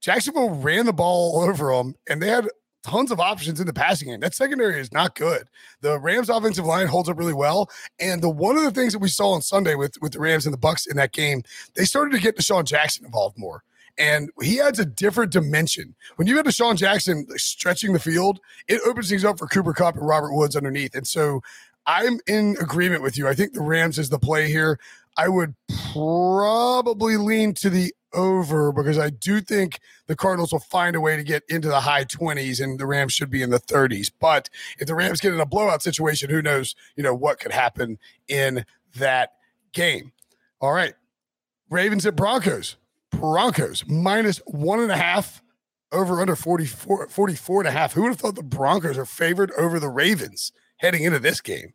Jacksonville 0.00 0.50
ran 0.50 0.86
the 0.86 0.92
ball 0.92 1.36
all 1.36 1.48
over 1.48 1.74
them 1.74 1.94
and 2.08 2.20
they 2.20 2.28
had 2.28 2.46
tons 2.82 3.10
of 3.10 3.18
options 3.18 3.58
in 3.58 3.66
the 3.66 3.72
passing 3.72 4.08
game. 4.08 4.20
That 4.20 4.34
secondary 4.34 4.78
is 4.78 4.92
not 4.92 5.16
good. 5.16 5.48
The 5.80 5.98
Rams 5.98 6.28
offensive 6.28 6.66
line 6.66 6.86
holds 6.86 7.08
up 7.08 7.18
really 7.18 7.32
well. 7.32 7.68
And 7.98 8.22
the 8.22 8.30
one 8.30 8.56
of 8.56 8.62
the 8.62 8.70
things 8.70 8.92
that 8.92 9.00
we 9.00 9.08
saw 9.08 9.32
on 9.32 9.42
Sunday 9.42 9.74
with, 9.74 9.94
with 10.00 10.12
the 10.12 10.20
Rams 10.20 10.46
and 10.46 10.52
the 10.52 10.58
Bucks 10.58 10.86
in 10.86 10.96
that 10.96 11.12
game, 11.12 11.42
they 11.74 11.84
started 11.84 12.12
to 12.12 12.20
get 12.20 12.36
DeSean 12.36 12.64
Jackson 12.64 13.04
involved 13.04 13.38
more 13.38 13.64
and 13.98 14.30
he 14.42 14.60
adds 14.60 14.78
a 14.78 14.84
different 14.84 15.32
dimension. 15.32 15.94
When 16.16 16.28
you 16.28 16.36
have 16.36 16.46
DeSean 16.46 16.76
Jackson 16.76 17.26
stretching 17.36 17.92
the 17.92 17.98
field, 17.98 18.40
it 18.68 18.80
opens 18.86 19.08
things 19.08 19.24
up 19.24 19.38
for 19.38 19.46
Cooper 19.46 19.72
Kupp 19.72 19.96
and 19.96 20.06
Robert 20.06 20.34
Woods 20.34 20.56
underneath. 20.56 20.94
And 20.94 21.06
so 21.06 21.42
I'm 21.86 22.18
in 22.26 22.56
agreement 22.60 23.02
with 23.02 23.16
you. 23.16 23.28
I 23.28 23.34
think 23.34 23.52
the 23.52 23.62
Rams 23.62 23.98
is 23.98 24.10
the 24.10 24.18
play 24.18 24.48
here. 24.48 24.78
I 25.16 25.28
would 25.28 25.54
probably 25.92 27.16
lean 27.16 27.54
to 27.54 27.70
the 27.70 27.94
over 28.12 28.72
because 28.72 28.98
I 28.98 29.10
do 29.10 29.40
think 29.40 29.78
the 30.06 30.16
Cardinals 30.16 30.52
will 30.52 30.60
find 30.60 30.96
a 30.96 31.00
way 31.00 31.16
to 31.16 31.22
get 31.22 31.42
into 31.48 31.68
the 31.68 31.80
high 31.80 32.04
20s 32.04 32.62
and 32.62 32.78
the 32.78 32.86
Rams 32.86 33.12
should 33.12 33.30
be 33.30 33.42
in 33.42 33.50
the 33.50 33.60
30s. 33.60 34.10
But 34.18 34.50
if 34.78 34.86
the 34.86 34.94
Rams 34.94 35.20
get 35.20 35.32
in 35.32 35.40
a 35.40 35.46
blowout 35.46 35.82
situation, 35.82 36.30
who 36.30 36.42
knows, 36.42 36.74
you 36.96 37.02
know, 37.02 37.14
what 37.14 37.40
could 37.40 37.52
happen 37.52 37.98
in 38.28 38.64
that 38.96 39.34
game. 39.72 40.12
All 40.60 40.72
right. 40.72 40.94
Ravens 41.70 42.06
at 42.06 42.16
Broncos. 42.16 42.76
Broncos 43.20 43.84
minus 43.86 44.38
one 44.46 44.80
and 44.80 44.90
a 44.90 44.96
half 44.96 45.42
over 45.92 46.20
under 46.20 46.36
44, 46.36 47.08
44 47.08 47.60
and 47.62 47.68
a 47.68 47.70
half. 47.70 47.92
Who 47.92 48.02
would 48.02 48.08
have 48.08 48.18
thought 48.18 48.34
the 48.34 48.42
Broncos 48.42 48.98
are 48.98 49.06
favored 49.06 49.50
over 49.52 49.80
the 49.80 49.88
Ravens 49.88 50.52
heading 50.78 51.04
into 51.04 51.18
this 51.18 51.40
game? 51.40 51.72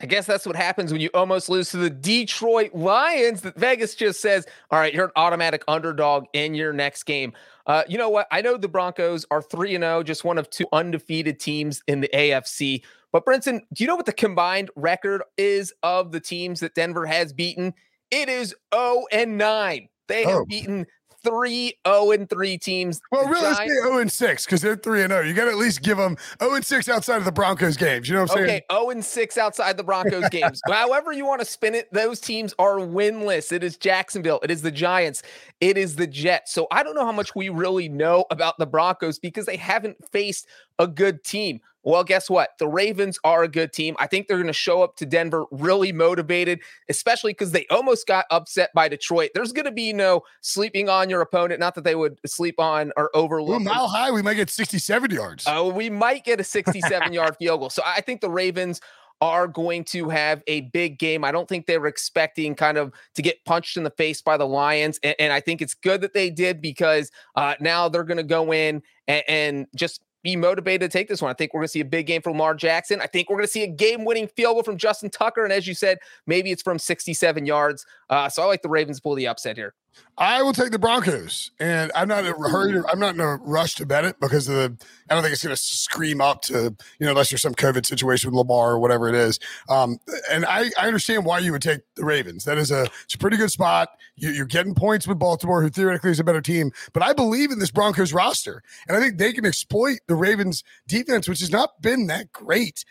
I 0.00 0.06
guess 0.06 0.26
that's 0.26 0.44
what 0.44 0.56
happens 0.56 0.90
when 0.90 1.00
you 1.00 1.08
almost 1.14 1.48
lose 1.48 1.70
to 1.70 1.76
the 1.76 1.88
Detroit 1.88 2.74
Lions. 2.74 3.42
That 3.42 3.56
Vegas 3.56 3.94
just 3.94 4.20
says, 4.20 4.44
"All 4.70 4.78
right, 4.78 4.92
you're 4.92 5.04
an 5.04 5.12
automatic 5.14 5.62
underdog 5.68 6.24
in 6.32 6.54
your 6.54 6.72
next 6.72 7.04
game." 7.04 7.32
Uh, 7.66 7.84
you 7.88 7.96
know 7.96 8.10
what? 8.10 8.26
I 8.32 8.42
know 8.42 8.56
the 8.56 8.68
Broncos 8.68 9.24
are 9.30 9.40
three 9.40 9.74
and 9.74 9.82
zero, 9.82 9.98
oh, 9.98 10.02
just 10.02 10.24
one 10.24 10.36
of 10.36 10.50
two 10.50 10.66
undefeated 10.72 11.38
teams 11.38 11.82
in 11.86 12.00
the 12.00 12.10
AFC. 12.12 12.82
But 13.12 13.24
Brinson, 13.24 13.60
do 13.72 13.84
you 13.84 13.86
know 13.86 13.94
what 13.94 14.06
the 14.06 14.12
combined 14.12 14.70
record 14.74 15.22
is 15.38 15.72
of 15.84 16.10
the 16.10 16.20
teams 16.20 16.58
that 16.60 16.74
Denver 16.74 17.06
has 17.06 17.32
beaten? 17.32 17.72
It 18.10 18.28
is 18.28 18.48
zero 18.48 18.58
oh 18.72 19.08
and 19.12 19.38
nine. 19.38 19.88
They 20.08 20.24
have 20.24 20.40
oh. 20.40 20.44
beaten 20.44 20.86
three 21.24 21.76
0 21.86 22.12
and 22.12 22.28
3 22.28 22.58
teams. 22.58 23.00
Well, 23.10 23.26
really, 23.26 23.54
Giants- 23.54 23.82
0 23.82 23.98
and 23.98 24.12
6 24.12 24.44
because 24.44 24.60
they're 24.60 24.76
3 24.76 25.02
and 25.02 25.12
0. 25.12 25.22
You 25.22 25.34
got 25.34 25.46
to 25.46 25.50
at 25.50 25.56
least 25.56 25.82
give 25.82 25.96
them 25.96 26.16
0 26.40 26.54
and 26.54 26.64
6 26.64 26.88
outside 26.88 27.16
of 27.16 27.24
the 27.24 27.32
Broncos 27.32 27.76
games. 27.76 28.08
You 28.08 28.14
know 28.14 28.22
what 28.22 28.32
I'm 28.32 28.36
saying? 28.36 28.50
Okay, 28.50 28.62
0 28.70 28.90
and 28.90 29.04
6 29.04 29.38
outside 29.38 29.76
the 29.76 29.82
Broncos 29.82 30.28
games. 30.28 30.60
However, 30.70 31.12
you 31.12 31.26
want 31.26 31.40
to 31.40 31.46
spin 31.46 31.74
it, 31.74 31.92
those 31.92 32.20
teams 32.20 32.54
are 32.58 32.76
winless. 32.76 33.50
It 33.50 33.64
is 33.64 33.76
Jacksonville, 33.76 34.40
it 34.42 34.50
is 34.50 34.62
the 34.62 34.70
Giants, 34.70 35.22
it 35.60 35.76
is 35.78 35.96
the 35.96 36.06
Jets. 36.06 36.52
So 36.52 36.68
I 36.70 36.82
don't 36.82 36.94
know 36.94 37.06
how 37.06 37.12
much 37.12 37.34
we 37.34 37.48
really 37.48 37.88
know 37.88 38.26
about 38.30 38.58
the 38.58 38.66
Broncos 38.66 39.18
because 39.18 39.46
they 39.46 39.56
haven't 39.56 39.96
faced 40.12 40.46
a 40.78 40.86
good 40.86 41.24
team. 41.24 41.60
Well, 41.84 42.02
guess 42.02 42.30
what? 42.30 42.50
The 42.58 42.66
Ravens 42.66 43.18
are 43.24 43.42
a 43.42 43.48
good 43.48 43.72
team. 43.74 43.94
I 43.98 44.06
think 44.06 44.26
they're 44.26 44.38
going 44.38 44.46
to 44.46 44.54
show 44.54 44.82
up 44.82 44.96
to 44.96 45.06
Denver 45.06 45.44
really 45.50 45.92
motivated, 45.92 46.60
especially 46.88 47.32
because 47.32 47.52
they 47.52 47.66
almost 47.70 48.06
got 48.06 48.24
upset 48.30 48.70
by 48.74 48.88
Detroit. 48.88 49.30
There's 49.34 49.52
going 49.52 49.66
to 49.66 49.72
be 49.72 49.92
no 49.92 50.22
sleeping 50.40 50.88
on 50.88 51.10
your 51.10 51.20
opponent. 51.20 51.60
Not 51.60 51.74
that 51.74 51.84
they 51.84 51.94
would 51.94 52.18
sleep 52.26 52.58
on 52.58 52.90
or 52.96 53.14
overlook. 53.14 53.60
Ooh, 53.60 53.64
mile 53.64 53.86
high, 53.86 54.10
we 54.10 54.22
might 54.22 54.34
get 54.34 54.48
67 54.48 55.10
yards. 55.10 55.44
Oh, 55.46 55.70
uh, 55.70 55.74
we 55.74 55.90
might 55.90 56.24
get 56.24 56.40
a 56.40 56.44
67 56.44 57.12
yard 57.12 57.36
field 57.36 57.60
goal. 57.60 57.70
So 57.70 57.82
I 57.84 58.00
think 58.00 58.22
the 58.22 58.30
Ravens 58.30 58.80
are 59.20 59.46
going 59.46 59.84
to 59.84 60.08
have 60.08 60.42
a 60.46 60.62
big 60.62 60.98
game. 60.98 61.24
I 61.24 61.32
don't 61.32 61.48
think 61.48 61.66
they 61.66 61.78
were 61.78 61.86
expecting 61.86 62.54
kind 62.54 62.78
of 62.78 62.92
to 63.14 63.22
get 63.22 63.44
punched 63.44 63.76
in 63.76 63.84
the 63.84 63.90
face 63.90 64.20
by 64.22 64.36
the 64.36 64.46
Lions. 64.46 64.98
And, 65.02 65.14
and 65.18 65.32
I 65.32 65.40
think 65.40 65.62
it's 65.62 65.74
good 65.74 66.00
that 66.00 66.14
they 66.14 66.30
did 66.30 66.60
because 66.60 67.10
uh, 67.36 67.54
now 67.60 67.88
they're 67.88 68.04
going 68.04 68.16
to 68.16 68.22
go 68.22 68.52
in 68.52 68.82
and, 69.06 69.22
and 69.28 69.66
just 69.76 70.00
be 70.24 70.34
motivated 70.34 70.90
to 70.90 70.98
take 70.98 71.06
this 71.06 71.20
one. 71.22 71.30
I 71.30 71.34
think 71.34 71.52
we're 71.52 71.60
going 71.60 71.68
to 71.68 71.72
see 71.72 71.80
a 71.80 71.84
big 71.84 72.06
game 72.06 72.22
from 72.22 72.32
Lamar 72.32 72.54
Jackson. 72.54 73.00
I 73.00 73.06
think 73.06 73.28
we're 73.28 73.36
going 73.36 73.46
to 73.46 73.52
see 73.52 73.62
a 73.62 73.68
game 73.68 74.04
winning 74.04 74.26
field 74.26 74.54
goal 74.54 74.62
from 74.62 74.78
Justin 74.78 75.10
Tucker. 75.10 75.44
And 75.44 75.52
as 75.52 75.66
you 75.68 75.74
said, 75.74 75.98
maybe 76.26 76.50
it's 76.50 76.62
from 76.62 76.78
67 76.78 77.44
yards. 77.44 77.84
Uh, 78.08 78.28
so 78.30 78.42
I 78.42 78.46
like 78.46 78.62
the 78.62 78.70
Ravens 78.70 78.98
pull 78.98 79.14
the 79.14 79.28
upset 79.28 79.56
here. 79.56 79.74
I 80.16 80.42
will 80.42 80.52
take 80.52 80.70
the 80.70 80.78
Broncos, 80.78 81.50
and 81.58 81.90
I'm 81.94 82.06
not 82.06 82.24
in 82.24 82.32
a 82.32 82.48
hurry. 82.48 82.80
I'm 82.88 83.00
not 83.00 83.16
in 83.16 83.20
a 83.20 83.36
rush 83.36 83.74
to 83.76 83.86
bet 83.86 84.04
it 84.04 84.20
because 84.20 84.48
of 84.48 84.54
the. 84.54 84.86
I 85.10 85.14
don't 85.14 85.24
think 85.24 85.32
it's 85.32 85.42
going 85.42 85.54
to 85.54 85.60
scream 85.60 86.20
up 86.20 86.42
to 86.42 86.74
you 87.00 87.06
know 87.06 87.10
unless 87.10 87.30
there's 87.30 87.42
some 87.42 87.54
COVID 87.54 87.84
situation 87.84 88.30
with 88.30 88.38
Lamar 88.38 88.72
or 88.72 88.78
whatever 88.78 89.08
it 89.08 89.16
is. 89.16 89.40
Um, 89.68 89.98
and 90.30 90.46
I, 90.46 90.70
I 90.78 90.86
understand 90.86 91.24
why 91.24 91.40
you 91.40 91.50
would 91.50 91.62
take 91.62 91.80
the 91.96 92.04
Ravens. 92.04 92.44
That 92.44 92.58
is 92.58 92.70
a 92.70 92.86
it's 93.04 93.14
a 93.14 93.18
pretty 93.18 93.36
good 93.36 93.50
spot. 93.50 93.88
You, 94.14 94.40
are 94.42 94.46
getting 94.46 94.74
points 94.74 95.08
with 95.08 95.18
Baltimore, 95.18 95.62
who 95.62 95.68
theoretically 95.68 96.12
is 96.12 96.20
a 96.20 96.24
better 96.24 96.40
team. 96.40 96.70
But 96.92 97.02
I 97.02 97.12
believe 97.12 97.50
in 97.50 97.58
this 97.58 97.72
Broncos 97.72 98.12
roster, 98.12 98.62
and 98.86 98.96
I 98.96 99.00
think 99.00 99.18
they 99.18 99.32
can 99.32 99.44
exploit 99.44 99.98
the 100.06 100.14
Ravens 100.14 100.62
defense, 100.86 101.28
which 101.28 101.40
has 101.40 101.50
not 101.50 101.82
been 101.82 102.06
that 102.06 102.30
great. 102.30 102.84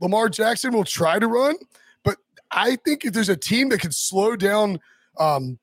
Lamar 0.00 0.30
Jackson 0.30 0.72
will 0.72 0.84
try 0.84 1.18
to 1.18 1.26
run, 1.26 1.56
but 2.04 2.16
I 2.50 2.76
think 2.76 3.04
if 3.04 3.12
there's 3.12 3.28
a 3.28 3.36
team 3.36 3.68
that 3.68 3.80
can 3.80 3.92
slow 3.92 4.34
down. 4.34 4.80
Um, 5.18 5.58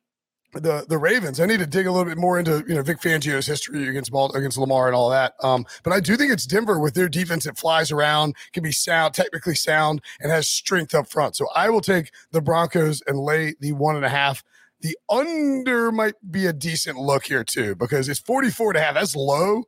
the 0.53 0.85
the 0.87 0.97
Ravens. 0.97 1.39
I 1.39 1.45
need 1.45 1.59
to 1.59 1.65
dig 1.65 1.87
a 1.87 1.91
little 1.91 2.05
bit 2.05 2.17
more 2.17 2.37
into 2.37 2.63
you 2.67 2.75
know 2.75 2.81
Vic 2.81 2.99
Fangio's 2.99 3.47
history 3.47 3.87
against 3.87 4.11
Ball, 4.11 4.31
against 4.33 4.57
Lamar 4.57 4.87
and 4.87 4.95
all 4.95 5.09
that. 5.09 5.33
Um, 5.41 5.65
but 5.83 5.93
I 5.93 5.99
do 5.99 6.15
think 6.17 6.31
it's 6.31 6.45
Denver 6.45 6.79
with 6.79 6.93
their 6.93 7.09
defense 7.09 7.45
that 7.45 7.57
flies 7.57 7.91
around, 7.91 8.35
can 8.53 8.63
be 8.63 8.71
sound, 8.71 9.13
technically 9.13 9.55
sound, 9.55 10.01
and 10.19 10.31
has 10.31 10.49
strength 10.49 10.93
up 10.93 11.09
front. 11.09 11.35
So 11.35 11.47
I 11.55 11.69
will 11.69 11.81
take 11.81 12.11
the 12.31 12.41
Broncos 12.41 13.01
and 13.07 13.19
lay 13.19 13.55
the 13.59 13.71
one 13.73 13.95
and 13.95 14.05
a 14.05 14.09
half. 14.09 14.43
The 14.81 14.97
under 15.09 15.91
might 15.91 16.15
be 16.31 16.47
a 16.47 16.53
decent 16.53 16.97
look 16.97 17.25
here 17.25 17.43
too 17.43 17.75
because 17.75 18.09
it's 18.09 18.19
44 18.19 18.71
and 18.71 18.77
a 18.77 18.81
half. 18.81 18.93
That's 18.95 19.15
low. 19.15 19.63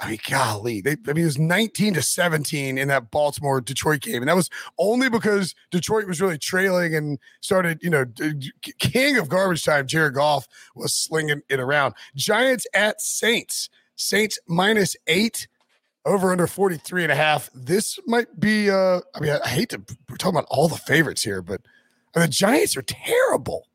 I 0.00 0.10
mean, 0.10 0.18
golly, 0.28 0.80
they, 0.80 0.92
I 0.92 1.12
mean, 1.12 1.24
it 1.24 1.24
was 1.24 1.38
19 1.38 1.94
to 1.94 2.02
17 2.02 2.78
in 2.78 2.88
that 2.88 3.10
Baltimore 3.10 3.60
Detroit 3.60 4.00
game. 4.00 4.22
And 4.22 4.28
that 4.28 4.36
was 4.36 4.48
only 4.78 5.08
because 5.08 5.56
Detroit 5.72 6.06
was 6.06 6.20
really 6.20 6.38
trailing 6.38 6.94
and 6.94 7.18
started, 7.40 7.80
you 7.82 7.90
know, 7.90 8.04
king 8.78 9.16
of 9.16 9.28
garbage 9.28 9.64
time. 9.64 9.88
Jared 9.88 10.14
Goff 10.14 10.46
was 10.76 10.94
slinging 10.94 11.42
it 11.48 11.58
around. 11.58 11.94
Giants 12.14 12.66
at 12.74 13.00
Saints, 13.00 13.68
Saints 13.96 14.38
minus 14.46 14.96
eight 15.08 15.48
over 16.04 16.30
under 16.30 16.46
43 16.46 17.02
and 17.02 17.12
a 17.12 17.16
half. 17.16 17.50
This 17.52 17.98
might 18.06 18.38
be, 18.38 18.70
uh, 18.70 19.00
I 19.16 19.20
mean, 19.20 19.36
I, 19.44 19.48
hate 19.48 19.70
to, 19.70 19.82
we're 20.08 20.16
talking 20.16 20.38
about 20.38 20.48
all 20.48 20.68
the 20.68 20.76
favorites 20.76 21.24
here, 21.24 21.42
but 21.42 21.60
the 22.14 22.28
Giants 22.28 22.76
are 22.76 22.82
terrible. 22.82 23.66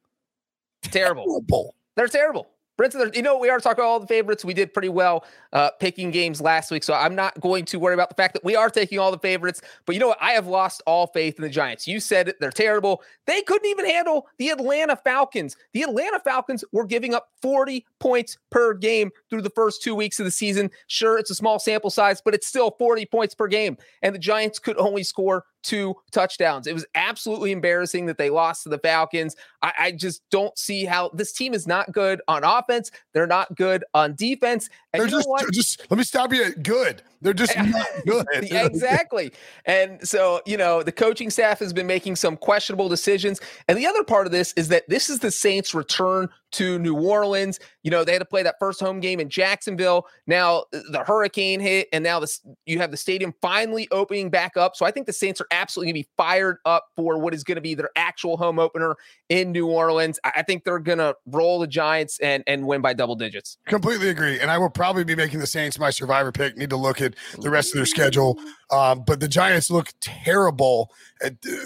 Terrible. 0.83 1.25
terrible. 1.25 1.75
They're 1.95 2.07
terrible. 2.07 2.47
Brinson, 2.83 3.15
you 3.15 3.21
know, 3.21 3.37
we 3.37 3.49
are 3.49 3.59
talking 3.59 3.83
all 3.83 3.99
the 3.99 4.07
favorites. 4.07 4.43
We 4.43 4.53
did 4.53 4.73
pretty 4.73 4.89
well 4.89 5.25
uh, 5.53 5.69
picking 5.79 6.11
games 6.11 6.41
last 6.41 6.71
week, 6.71 6.83
so 6.83 6.93
I'm 6.93 7.15
not 7.15 7.39
going 7.39 7.65
to 7.65 7.79
worry 7.79 7.93
about 7.93 8.09
the 8.09 8.15
fact 8.15 8.33
that 8.33 8.43
we 8.43 8.55
are 8.55 8.69
taking 8.69 8.99
all 8.99 9.11
the 9.11 9.19
favorites. 9.19 9.61
But 9.85 9.95
you 9.95 9.99
know 9.99 10.09
what? 10.09 10.17
I 10.21 10.31
have 10.31 10.47
lost 10.47 10.81
all 10.85 11.07
faith 11.07 11.37
in 11.37 11.43
the 11.43 11.49
Giants. 11.49 11.87
You 11.87 11.99
said 11.99 12.33
they're 12.39 12.51
terrible. 12.51 13.01
They 13.25 13.41
couldn't 13.41 13.69
even 13.69 13.85
handle 13.85 14.27
the 14.37 14.49
Atlanta 14.49 14.95
Falcons. 14.97 15.55
The 15.73 15.83
Atlanta 15.83 16.19
Falcons 16.19 16.63
were 16.71 16.85
giving 16.85 17.13
up 17.13 17.29
40 17.41 17.85
points 17.99 18.37
per 18.49 18.73
game 18.73 19.11
through 19.29 19.43
the 19.43 19.49
first 19.49 19.81
two 19.81 19.95
weeks 19.95 20.19
of 20.19 20.25
the 20.25 20.31
season. 20.31 20.69
Sure, 20.87 21.17
it's 21.17 21.31
a 21.31 21.35
small 21.35 21.59
sample 21.59 21.89
size, 21.89 22.21
but 22.21 22.33
it's 22.33 22.47
still 22.47 22.71
40 22.77 23.05
points 23.05 23.35
per 23.35 23.47
game, 23.47 23.77
and 24.01 24.13
the 24.13 24.19
Giants 24.19 24.59
could 24.59 24.77
only 24.77 25.03
score 25.03 25.45
two 25.63 25.95
touchdowns. 26.11 26.67
It 26.67 26.73
was 26.73 26.85
absolutely 26.95 27.51
embarrassing 27.51 28.05
that 28.05 28.17
they 28.17 28.29
lost 28.29 28.63
to 28.63 28.69
the 28.69 28.77
Falcons. 28.77 29.35
I, 29.61 29.73
I, 29.79 29.91
just 29.91 30.21
don't 30.29 30.57
see 30.57 30.85
how 30.85 31.09
this 31.13 31.31
team 31.31 31.53
is 31.53 31.65
not 31.65 31.91
good 31.91 32.21
on 32.27 32.43
offense. 32.43 32.91
They're 33.13 33.27
not 33.27 33.55
good 33.55 33.83
on 33.93 34.15
defense. 34.15 34.69
And 34.93 35.01
They're 35.01 35.09
just, 35.09 35.27
just 35.51 35.89
let 35.89 35.97
me 35.97 36.03
stop 36.03 36.33
you. 36.33 36.53
Good. 36.53 37.01
They're 37.23 37.33
just 37.33 37.57
not 37.57 37.87
good. 38.05 38.25
exactly. 38.33 39.33
And 39.65 40.05
so, 40.07 40.41
you 40.45 40.57
know, 40.57 40.83
the 40.83 40.91
coaching 40.91 41.29
staff 41.29 41.59
has 41.59 41.73
been 41.73 41.87
making 41.87 42.17
some 42.17 42.37
questionable 42.37 42.89
decisions. 42.89 43.39
And 43.67 43.77
the 43.77 43.87
other 43.87 44.03
part 44.03 44.27
of 44.27 44.31
this 44.31 44.53
is 44.53 44.67
that 44.67 44.87
this 44.87 45.09
is 45.09 45.19
the 45.19 45.31
Saints' 45.31 45.73
return 45.73 46.29
to 46.53 46.79
New 46.79 46.95
Orleans. 46.95 47.59
You 47.83 47.91
know, 47.91 48.03
they 48.03 48.13
had 48.13 48.19
to 48.19 48.25
play 48.25 48.43
that 48.43 48.55
first 48.59 48.79
home 48.79 48.99
game 48.99 49.19
in 49.19 49.29
Jacksonville. 49.29 50.07
Now 50.25 50.65
uh, 50.73 50.79
the 50.91 51.03
hurricane 51.05 51.59
hit, 51.59 51.89
and 51.91 52.03
now 52.03 52.19
this 52.19 52.41
you 52.65 52.77
have 52.79 52.91
the 52.91 52.97
stadium 52.97 53.33
finally 53.41 53.87
opening 53.91 54.29
back 54.29 54.55
up. 54.55 54.75
So 54.75 54.85
I 54.85 54.91
think 54.91 55.07
the 55.07 55.13
Saints 55.13 55.41
are 55.41 55.47
absolutely 55.51 55.91
gonna 55.91 56.03
be 56.03 56.09
fired 56.15 56.57
up 56.65 56.85
for 56.95 57.17
what 57.17 57.33
is 57.33 57.43
gonna 57.43 57.61
be 57.61 57.75
their 57.75 57.89
actual 57.95 58.37
home 58.37 58.59
opener 58.59 58.95
in 59.29 59.51
New 59.51 59.67
Orleans. 59.67 60.19
I 60.23 60.43
think 60.43 60.63
they're 60.63 60.79
gonna 60.79 61.15
roll 61.25 61.59
the 61.59 61.67
Giants 61.67 62.19
and 62.19 62.43
and 62.47 62.67
win 62.67 62.81
by 62.81 62.93
double 62.93 63.15
digits. 63.15 63.57
Completely 63.65 64.09
agree. 64.09 64.39
And 64.39 64.49
I 64.49 64.57
will 64.57 64.69
probably 64.69 65.03
be 65.03 65.15
making 65.15 65.39
the 65.39 65.47
Saints 65.47 65.79
my 65.79 65.89
survivor 65.89 66.31
pick. 66.31 66.55
Need 66.55 66.69
to 66.69 66.77
look 66.77 67.01
at 67.01 67.12
the 67.39 67.49
rest 67.49 67.73
of 67.73 67.77
their 67.77 67.85
schedule. 67.85 68.39
Um, 68.71 69.03
but 69.05 69.19
the 69.19 69.27
Giants 69.27 69.69
look 69.69 69.93
terrible. 70.01 70.91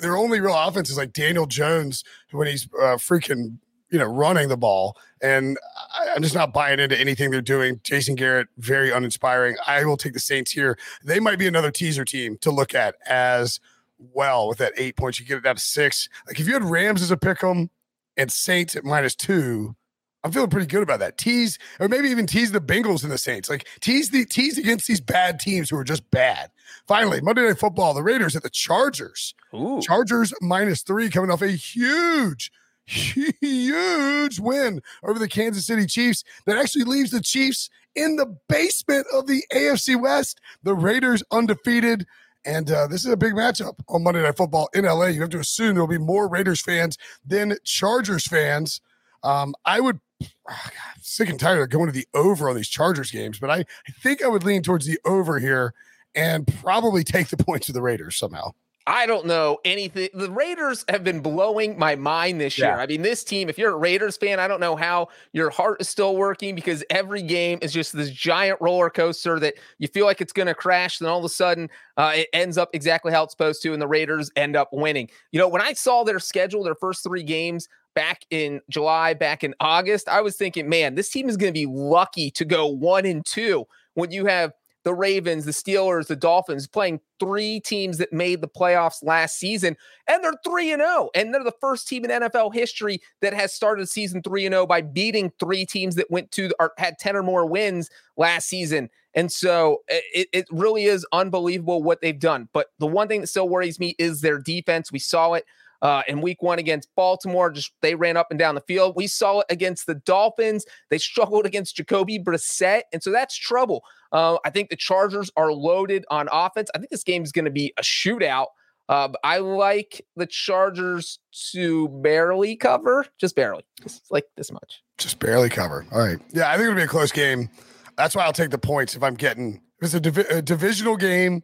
Their 0.01 0.17
only 0.17 0.39
real 0.39 0.55
offense 0.55 0.89
is 0.89 0.97
like 0.97 1.13
Daniel 1.13 1.45
Jones 1.45 2.03
when 2.31 2.47
he's 2.47 2.67
uh, 2.79 2.97
freaking 2.97 3.57
you 3.89 3.99
know 3.99 4.05
running 4.05 4.49
the 4.49 4.57
ball. 4.57 4.97
And 5.21 5.57
I, 5.97 6.13
I'm 6.15 6.21
just 6.21 6.36
not 6.36 6.53
buying 6.53 6.79
into 6.79 6.99
anything 6.99 7.31
they're 7.31 7.41
doing. 7.41 7.79
Jason 7.83 8.15
Garrett 8.15 8.47
very 8.57 8.91
uninspiring. 8.91 9.55
I 9.65 9.83
will 9.86 9.97
take 9.97 10.13
the 10.13 10.19
Saints 10.19 10.51
here. 10.51 10.77
They 11.03 11.19
might 11.19 11.39
be 11.39 11.47
another 11.47 11.71
teaser 11.71 12.05
team 12.05 12.38
to 12.41 12.51
look 12.51 12.75
at 12.75 12.95
as 13.07 13.60
well 13.97 14.47
with 14.47 14.60
that 14.60 14.73
eight 14.77 14.95
points. 14.95 15.19
You 15.19 15.25
get 15.25 15.38
it 15.38 15.43
down 15.43 15.55
to 15.55 15.62
six. 15.62 16.07
Like 16.27 16.39
if 16.39 16.47
you 16.47 16.53
had 16.53 16.63
Rams 16.63 17.01
as 17.01 17.12
a 17.12 17.17
pick 17.17 17.43
'em 17.43 17.69
and 18.15 18.31
Saints 18.31 18.75
at 18.75 18.83
minus 18.83 19.15
two 19.15 19.75
I'm 20.23 20.32
feeling 20.32 20.49
pretty 20.49 20.67
good 20.67 20.84
about 20.84 20.99
that. 20.99 21.17
Tease, 21.17 21.58
or 21.80 21.88
maybe 21.88 22.10
even 22.10 22.25
tease 22.25 22.51
the 22.51 22.60
Bengals 22.60 23.03
and 23.03 23.12
the 23.12 23.17
Saints. 23.17 23.49
Like 23.49 23.67
tease 23.80 24.10
the 24.10 24.25
tease 24.25 24.58
against 24.58 24.88
these 24.88 24.99
bad 24.99 25.39
teams 25.39 25.69
who 25.69 25.77
are 25.77 25.84
just 25.84 26.10
bad. 26.12 26.49
Finally, 26.88 27.21
Monday 27.21 27.43
Night 27.43 27.60
Football, 27.60 27.93
the 27.93 28.03
Raiders 28.03 28.36
at 28.36 28.43
the 28.43 28.49
Chargers. 28.49 29.34
Ooh. 29.53 29.80
Chargers 29.82 30.34
minus 30.41 30.82
three 30.82 31.10
coming 31.10 31.32
off 31.32 31.41
a 31.41 31.49
huge, 31.49 32.51
huge 32.86 34.39
win 34.39 34.82
over 35.03 35.19
the 35.19 35.27
Kansas 35.27 35.65
City 35.65 35.86
Chiefs 35.86 36.23
that 36.45 36.58
actually 36.58 36.86
leaves 36.86 37.12
the 37.12 37.21
Chiefs 37.21 37.69
in 37.95 38.15
the 38.15 38.38
basement 38.47 39.08
of 39.13 39.27
the 39.27 39.43
AFC 39.53 39.99
West. 39.99 40.41
The 40.63 40.75
Raiders 40.75 41.23
undefeated. 41.32 42.06
And 42.45 42.71
uh, 42.71 42.88
this 42.88 43.06
is 43.06 43.12
a 43.12 43.17
big 43.17 43.34
matchup 43.34 43.80
on 43.89 44.03
Monday 44.03 44.21
Night 44.21 44.38
Football 44.38 44.69
in 44.73 44.86
LA. 44.86 45.08
You 45.08 45.21
have 45.21 45.30
to 45.32 45.39
assume 45.39 45.73
there'll 45.73 45.88
be 45.88 45.97
more 45.97 46.30
Raiders 46.30 46.62
fans 46.62 46.97
than 47.25 47.58
Chargers 47.65 48.25
fans. 48.25 48.80
Um, 49.23 49.53
I 49.65 49.82
would 49.82 49.99
God, 50.21 50.71
sick 51.01 51.30
and 51.30 51.39
tired 51.39 51.62
of 51.62 51.69
going 51.69 51.88
to 51.88 51.91
the 51.91 52.08
over 52.13 52.49
on 52.49 52.56
these 52.56 52.69
Chargers 52.69 53.12
games, 53.12 53.39
but 53.39 53.49
I, 53.49 53.60
I 53.60 53.91
think 54.01 54.23
I 54.23 54.27
would 54.27 54.43
lean 54.43 54.63
towards 54.63 54.86
the 54.86 54.99
over 55.06 55.39
here 55.39 55.73
and 56.15 56.47
probably 56.62 57.03
take 57.03 57.27
the 57.30 57.38
points 57.43 57.67
of 57.67 57.73
the 57.73 57.82
Raiders 57.82 58.17
somehow. 58.17 58.53
I 58.89 59.06
don't 59.06 59.25
know 59.25 59.58
anything. 59.65 60.08
The 60.13 60.32
Raiders 60.32 60.86
have 60.88 61.03
been 61.03 61.19
blowing 61.19 61.77
my 61.77 61.97
mind 61.97 62.39
this 62.39 62.58
year. 62.58 62.69
Yeah. 62.69 62.77
I 62.77 62.88
mean, 62.88 63.01
this 63.01 63.21
team, 63.21 63.49
if 63.49 63.58
you're 63.58 63.73
a 63.73 63.77
Raiders 63.77 64.15
fan, 64.15 64.39
I 64.39 64.47
don't 64.47 64.62
know 64.62 64.77
how 64.77 65.10
your 65.34 65.49
heart 65.49 65.82
is 65.82 65.89
still 65.89 66.15
working 66.15 66.56
because 66.56 66.86
every 66.89 67.21
game 67.21 67.60
is 67.62 67.73
just 67.73 67.91
this 67.91 68.10
giant 68.12 68.62
roller 68.62 68.89
coaster 68.89 69.41
that 69.41 69.56
you 69.77 69.89
feel 69.89 70.06
like 70.06 70.21
it's 70.21 70.32
going 70.32 70.47
to 70.47 70.53
crash. 70.53 70.99
Then 70.99 71.10
all 71.10 71.19
of 71.19 71.25
a 71.25 71.30
sudden, 71.30 71.69
uh, 71.97 72.13
it 72.15 72.30
ends 72.32 72.58
up 72.58 72.69
exactly 72.71 73.12
how 73.12 73.25
it's 73.25 73.34
supposed 73.34 73.62
to, 73.63 73.73
and 73.73 73.82
the 73.82 73.88
Raiders 73.88 74.32
end 74.38 74.56
up 74.56 74.69
winning. 74.71 75.10
You 75.34 75.39
know, 75.39 75.49
when 75.49 75.62
I 75.62 75.73
saw 75.73 76.06
their 76.06 76.19
schedule, 76.19 76.63
their 76.63 76.75
first 76.75 77.03
three 77.03 77.23
games, 77.23 77.67
back 77.97 78.21
in 78.29 78.62
July, 78.69 79.15
back 79.15 79.43
in 79.43 79.55
August, 79.60 80.07
I 80.07 80.21
was 80.21 80.36
thinking, 80.36 80.69
man, 80.69 80.93
this 80.93 81.10
team 81.10 81.27
is 81.27 81.36
going 81.36 81.51
to 81.51 81.60
be 81.60 81.65
lucky 81.65 82.29
to 82.29 82.45
go 82.45 82.67
one 82.67 83.07
and 83.07 83.25
two 83.25 83.65
when 83.95 84.12
you 84.12 84.27
have 84.27 84.53
the 84.83 84.93
Ravens, 84.93 85.45
the 85.45 85.51
Steelers, 85.51 86.05
the 86.05 86.15
Dolphins 86.15 86.67
playing 86.67 86.99
three 87.19 87.60
teams 87.60 87.97
that 87.97 88.13
made 88.13 88.41
the 88.41 88.47
playoffs 88.47 89.03
last 89.03 89.39
season, 89.39 89.75
and 90.07 90.23
they're 90.23 90.36
3 90.45 90.73
and 90.73 90.81
0. 90.83 91.10
And 91.15 91.33
they're 91.33 91.43
the 91.43 91.51
first 91.60 91.88
team 91.88 92.05
in 92.05 92.12
NFL 92.12 92.53
history 92.53 93.01
that 93.21 93.33
has 93.33 93.51
started 93.51 93.89
season 93.89 94.21
3 94.21 94.45
and 94.45 94.53
0 94.53 94.67
by 94.67 94.81
beating 94.81 95.31
three 95.39 95.65
teams 95.65 95.95
that 95.95 96.12
went 96.12 96.31
to 96.33 96.51
or 96.60 96.73
had 96.77 96.99
10 96.99 97.15
or 97.15 97.23
more 97.23 97.47
wins 97.47 97.89
last 98.15 98.47
season. 98.47 98.91
And 99.15 99.31
so 99.31 99.81
it, 99.88 100.27
it 100.31 100.45
really 100.51 100.83
is 100.83 101.03
unbelievable 101.12 101.81
what 101.81 102.01
they've 102.01 102.19
done. 102.19 102.47
But 102.53 102.67
the 102.77 102.86
one 102.86 103.07
thing 103.07 103.21
that 103.21 103.27
still 103.27 103.49
worries 103.49 103.79
me 103.79 103.95
is 103.97 104.21
their 104.21 104.38
defense. 104.38 104.91
We 104.91 104.99
saw 104.99 105.33
it 105.33 105.45
uh, 105.82 106.04
in 106.08 106.22
week 106.22 106.42
one 106.42 106.60
against 106.60 106.90
Baltimore. 106.96 107.52
Just 107.52 107.72
they 107.82 107.96
ran 107.96 108.18
up 108.18 108.28
and 108.30 108.40
down 108.40 108.56
the 108.56 108.62
field. 108.62 108.96
We 108.96 109.08
saw 109.08 109.40
it 109.40 109.48
against 109.50 109.88
the 109.88 109.96
Dolphins. 109.96 110.66
They 110.90 110.98
struggled 110.98 111.46
against 111.46 111.76
Jacoby 111.76 112.20
Brissett. 112.20 112.84
And 112.92 113.02
so 113.02 113.12
that's 113.12 113.36
trouble. 113.36 113.84
Uh, 114.12 114.38
I 114.46 114.50
think 114.50 114.70
the 114.70 114.76
Chargers 114.76 115.30
are 115.36 115.52
loaded 115.52 116.06
on 116.10 116.30
offense. 116.32 116.70
I 116.74 116.80
think 116.80 116.90
this 116.90 117.04
game 117.04 117.24
is 117.24 117.32
going 117.32 117.46
to 117.46 117.52
be 117.52 117.74
a 117.78 117.82
shootout. 117.82 118.48
Uh, 118.90 119.10
I 119.24 119.40
like 119.40 120.06
the 120.16 120.26
Chargers 120.26 121.20
to 121.52 121.90
barely 121.90 122.56
cover, 122.56 123.06
just 123.20 123.36
barely, 123.36 123.66
just 123.84 124.10
like 124.12 124.24
this 124.38 124.50
much. 124.50 124.82
Just 124.98 125.20
barely 125.20 125.50
cover. 125.50 125.86
All 125.92 126.00
right. 126.00 126.20
Yeah, 126.32 126.50
I 126.50 126.54
think 126.54 126.63
it'll 126.63 126.76
be 126.76 126.84
a 126.84 126.88
close 126.88 127.12
game. 127.12 127.50
That's 127.98 128.16
why 128.16 128.24
I'll 128.24 128.32
take 128.32 128.50
the 128.50 128.58
points 128.58 128.96
if 128.96 129.04
I'm 129.04 129.16
getting. 129.16 129.62
If 129.82 129.88
it's 129.88 129.94
a, 129.94 130.00
divi- 130.00 130.26
a 130.30 130.42
divisional 130.42 130.96
game, 130.96 131.44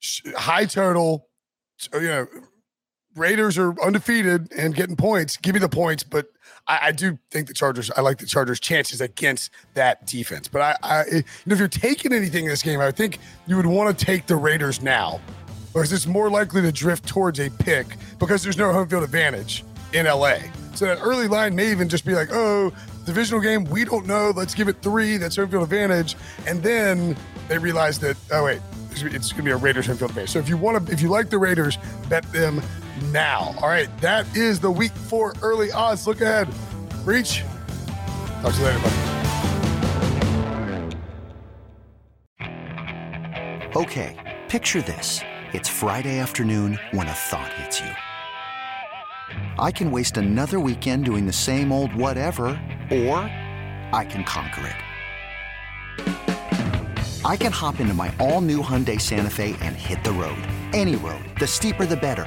sh- 0.00 0.22
high 0.34 0.64
total. 0.64 1.28
You 1.92 2.00
know, 2.00 2.26
Raiders 3.14 3.58
are 3.58 3.78
undefeated 3.82 4.52
and 4.52 4.74
getting 4.74 4.96
points. 4.96 5.36
Give 5.36 5.54
me 5.54 5.60
the 5.60 5.68
points, 5.68 6.02
but 6.02 6.26
I, 6.66 6.78
I 6.84 6.92
do 6.92 7.18
think 7.30 7.48
the 7.48 7.54
Chargers. 7.54 7.90
I 7.90 8.00
like 8.00 8.18
the 8.18 8.26
Chargers' 8.26 8.60
chances 8.60 9.00
against 9.00 9.50
that 9.74 10.06
defense. 10.06 10.48
But 10.48 10.62
I, 10.62 10.76
I 10.82 11.04
you 11.06 11.22
know, 11.46 11.52
if 11.52 11.58
you're 11.58 11.68
taking 11.68 12.12
anything 12.12 12.44
in 12.44 12.50
this 12.50 12.62
game, 12.62 12.80
I 12.80 12.90
think 12.90 13.18
you 13.46 13.56
would 13.56 13.66
want 13.66 13.96
to 13.96 14.04
take 14.04 14.26
the 14.26 14.36
Raiders 14.36 14.80
now, 14.80 15.20
or 15.74 15.82
is 15.82 15.92
it's 15.92 16.06
more 16.06 16.30
likely 16.30 16.62
to 16.62 16.72
drift 16.72 17.06
towards 17.06 17.38
a 17.40 17.50
pick 17.50 17.86
because 18.18 18.42
there's 18.42 18.58
no 18.58 18.72
home 18.72 18.88
field 18.88 19.04
advantage 19.04 19.64
in 19.92 20.06
LA. 20.06 20.36
So 20.74 20.86
that 20.86 20.98
early 21.02 21.28
line 21.28 21.54
may 21.54 21.70
even 21.70 21.88
just 21.88 22.06
be 22.06 22.14
like, 22.14 22.30
oh, 22.32 22.72
divisional 23.04 23.42
game, 23.42 23.64
we 23.64 23.84
don't 23.84 24.06
know. 24.06 24.32
Let's 24.34 24.54
give 24.54 24.68
it 24.68 24.80
three. 24.80 25.18
That's 25.18 25.36
home 25.36 25.50
field 25.50 25.64
advantage, 25.64 26.16
and 26.46 26.62
then 26.62 27.16
they 27.48 27.58
realize 27.58 27.98
that 27.98 28.16
oh 28.30 28.44
wait, 28.44 28.60
it's 28.92 29.02
going 29.02 29.22
to 29.22 29.42
be 29.42 29.50
a 29.50 29.56
Raiders 29.56 29.86
home 29.86 29.96
field 29.96 30.12
advantage. 30.12 30.30
So 30.30 30.38
if 30.38 30.48
you 30.48 30.56
want 30.56 30.86
to, 30.86 30.92
if 30.92 31.02
you 31.02 31.08
like 31.08 31.28
the 31.28 31.38
Raiders, 31.38 31.76
bet 32.08 32.30
them 32.32 32.62
now. 33.10 33.54
All 33.60 33.68
right, 33.68 33.88
that 34.00 34.26
is 34.36 34.60
the 34.60 34.70
week 34.70 34.92
four 34.92 35.34
early 35.42 35.72
odds. 35.72 36.06
Look 36.06 36.20
ahead. 36.20 36.48
Reach. 37.04 37.42
Talk 38.42 38.52
to 38.52 38.58
you 38.58 38.66
later, 38.66 38.78
buddy. 38.78 38.96
Okay, 43.74 44.38
picture 44.48 44.82
this. 44.82 45.20
It's 45.52 45.68
Friday 45.68 46.18
afternoon 46.18 46.78
when 46.90 47.08
a 47.08 47.12
thought 47.12 47.52
hits 47.54 47.80
you. 47.80 47.90
I 49.58 49.70
can 49.70 49.90
waste 49.90 50.16
another 50.16 50.60
weekend 50.60 51.04
doing 51.04 51.26
the 51.26 51.32
same 51.32 51.72
old 51.72 51.94
whatever, 51.94 52.44
or 52.90 53.18
I 53.92 54.06
can 54.08 54.24
conquer 54.24 54.66
it. 54.66 54.76
I 57.24 57.36
can 57.36 57.52
hop 57.52 57.78
into 57.80 57.94
my 57.94 58.12
all 58.18 58.40
new 58.40 58.60
Hyundai 58.62 59.00
Santa 59.00 59.30
Fe 59.30 59.56
and 59.60 59.76
hit 59.76 60.02
the 60.02 60.12
road. 60.12 60.42
Any 60.72 60.96
road. 60.96 61.24
The 61.38 61.46
steeper, 61.46 61.86
the 61.86 61.96
better. 61.96 62.26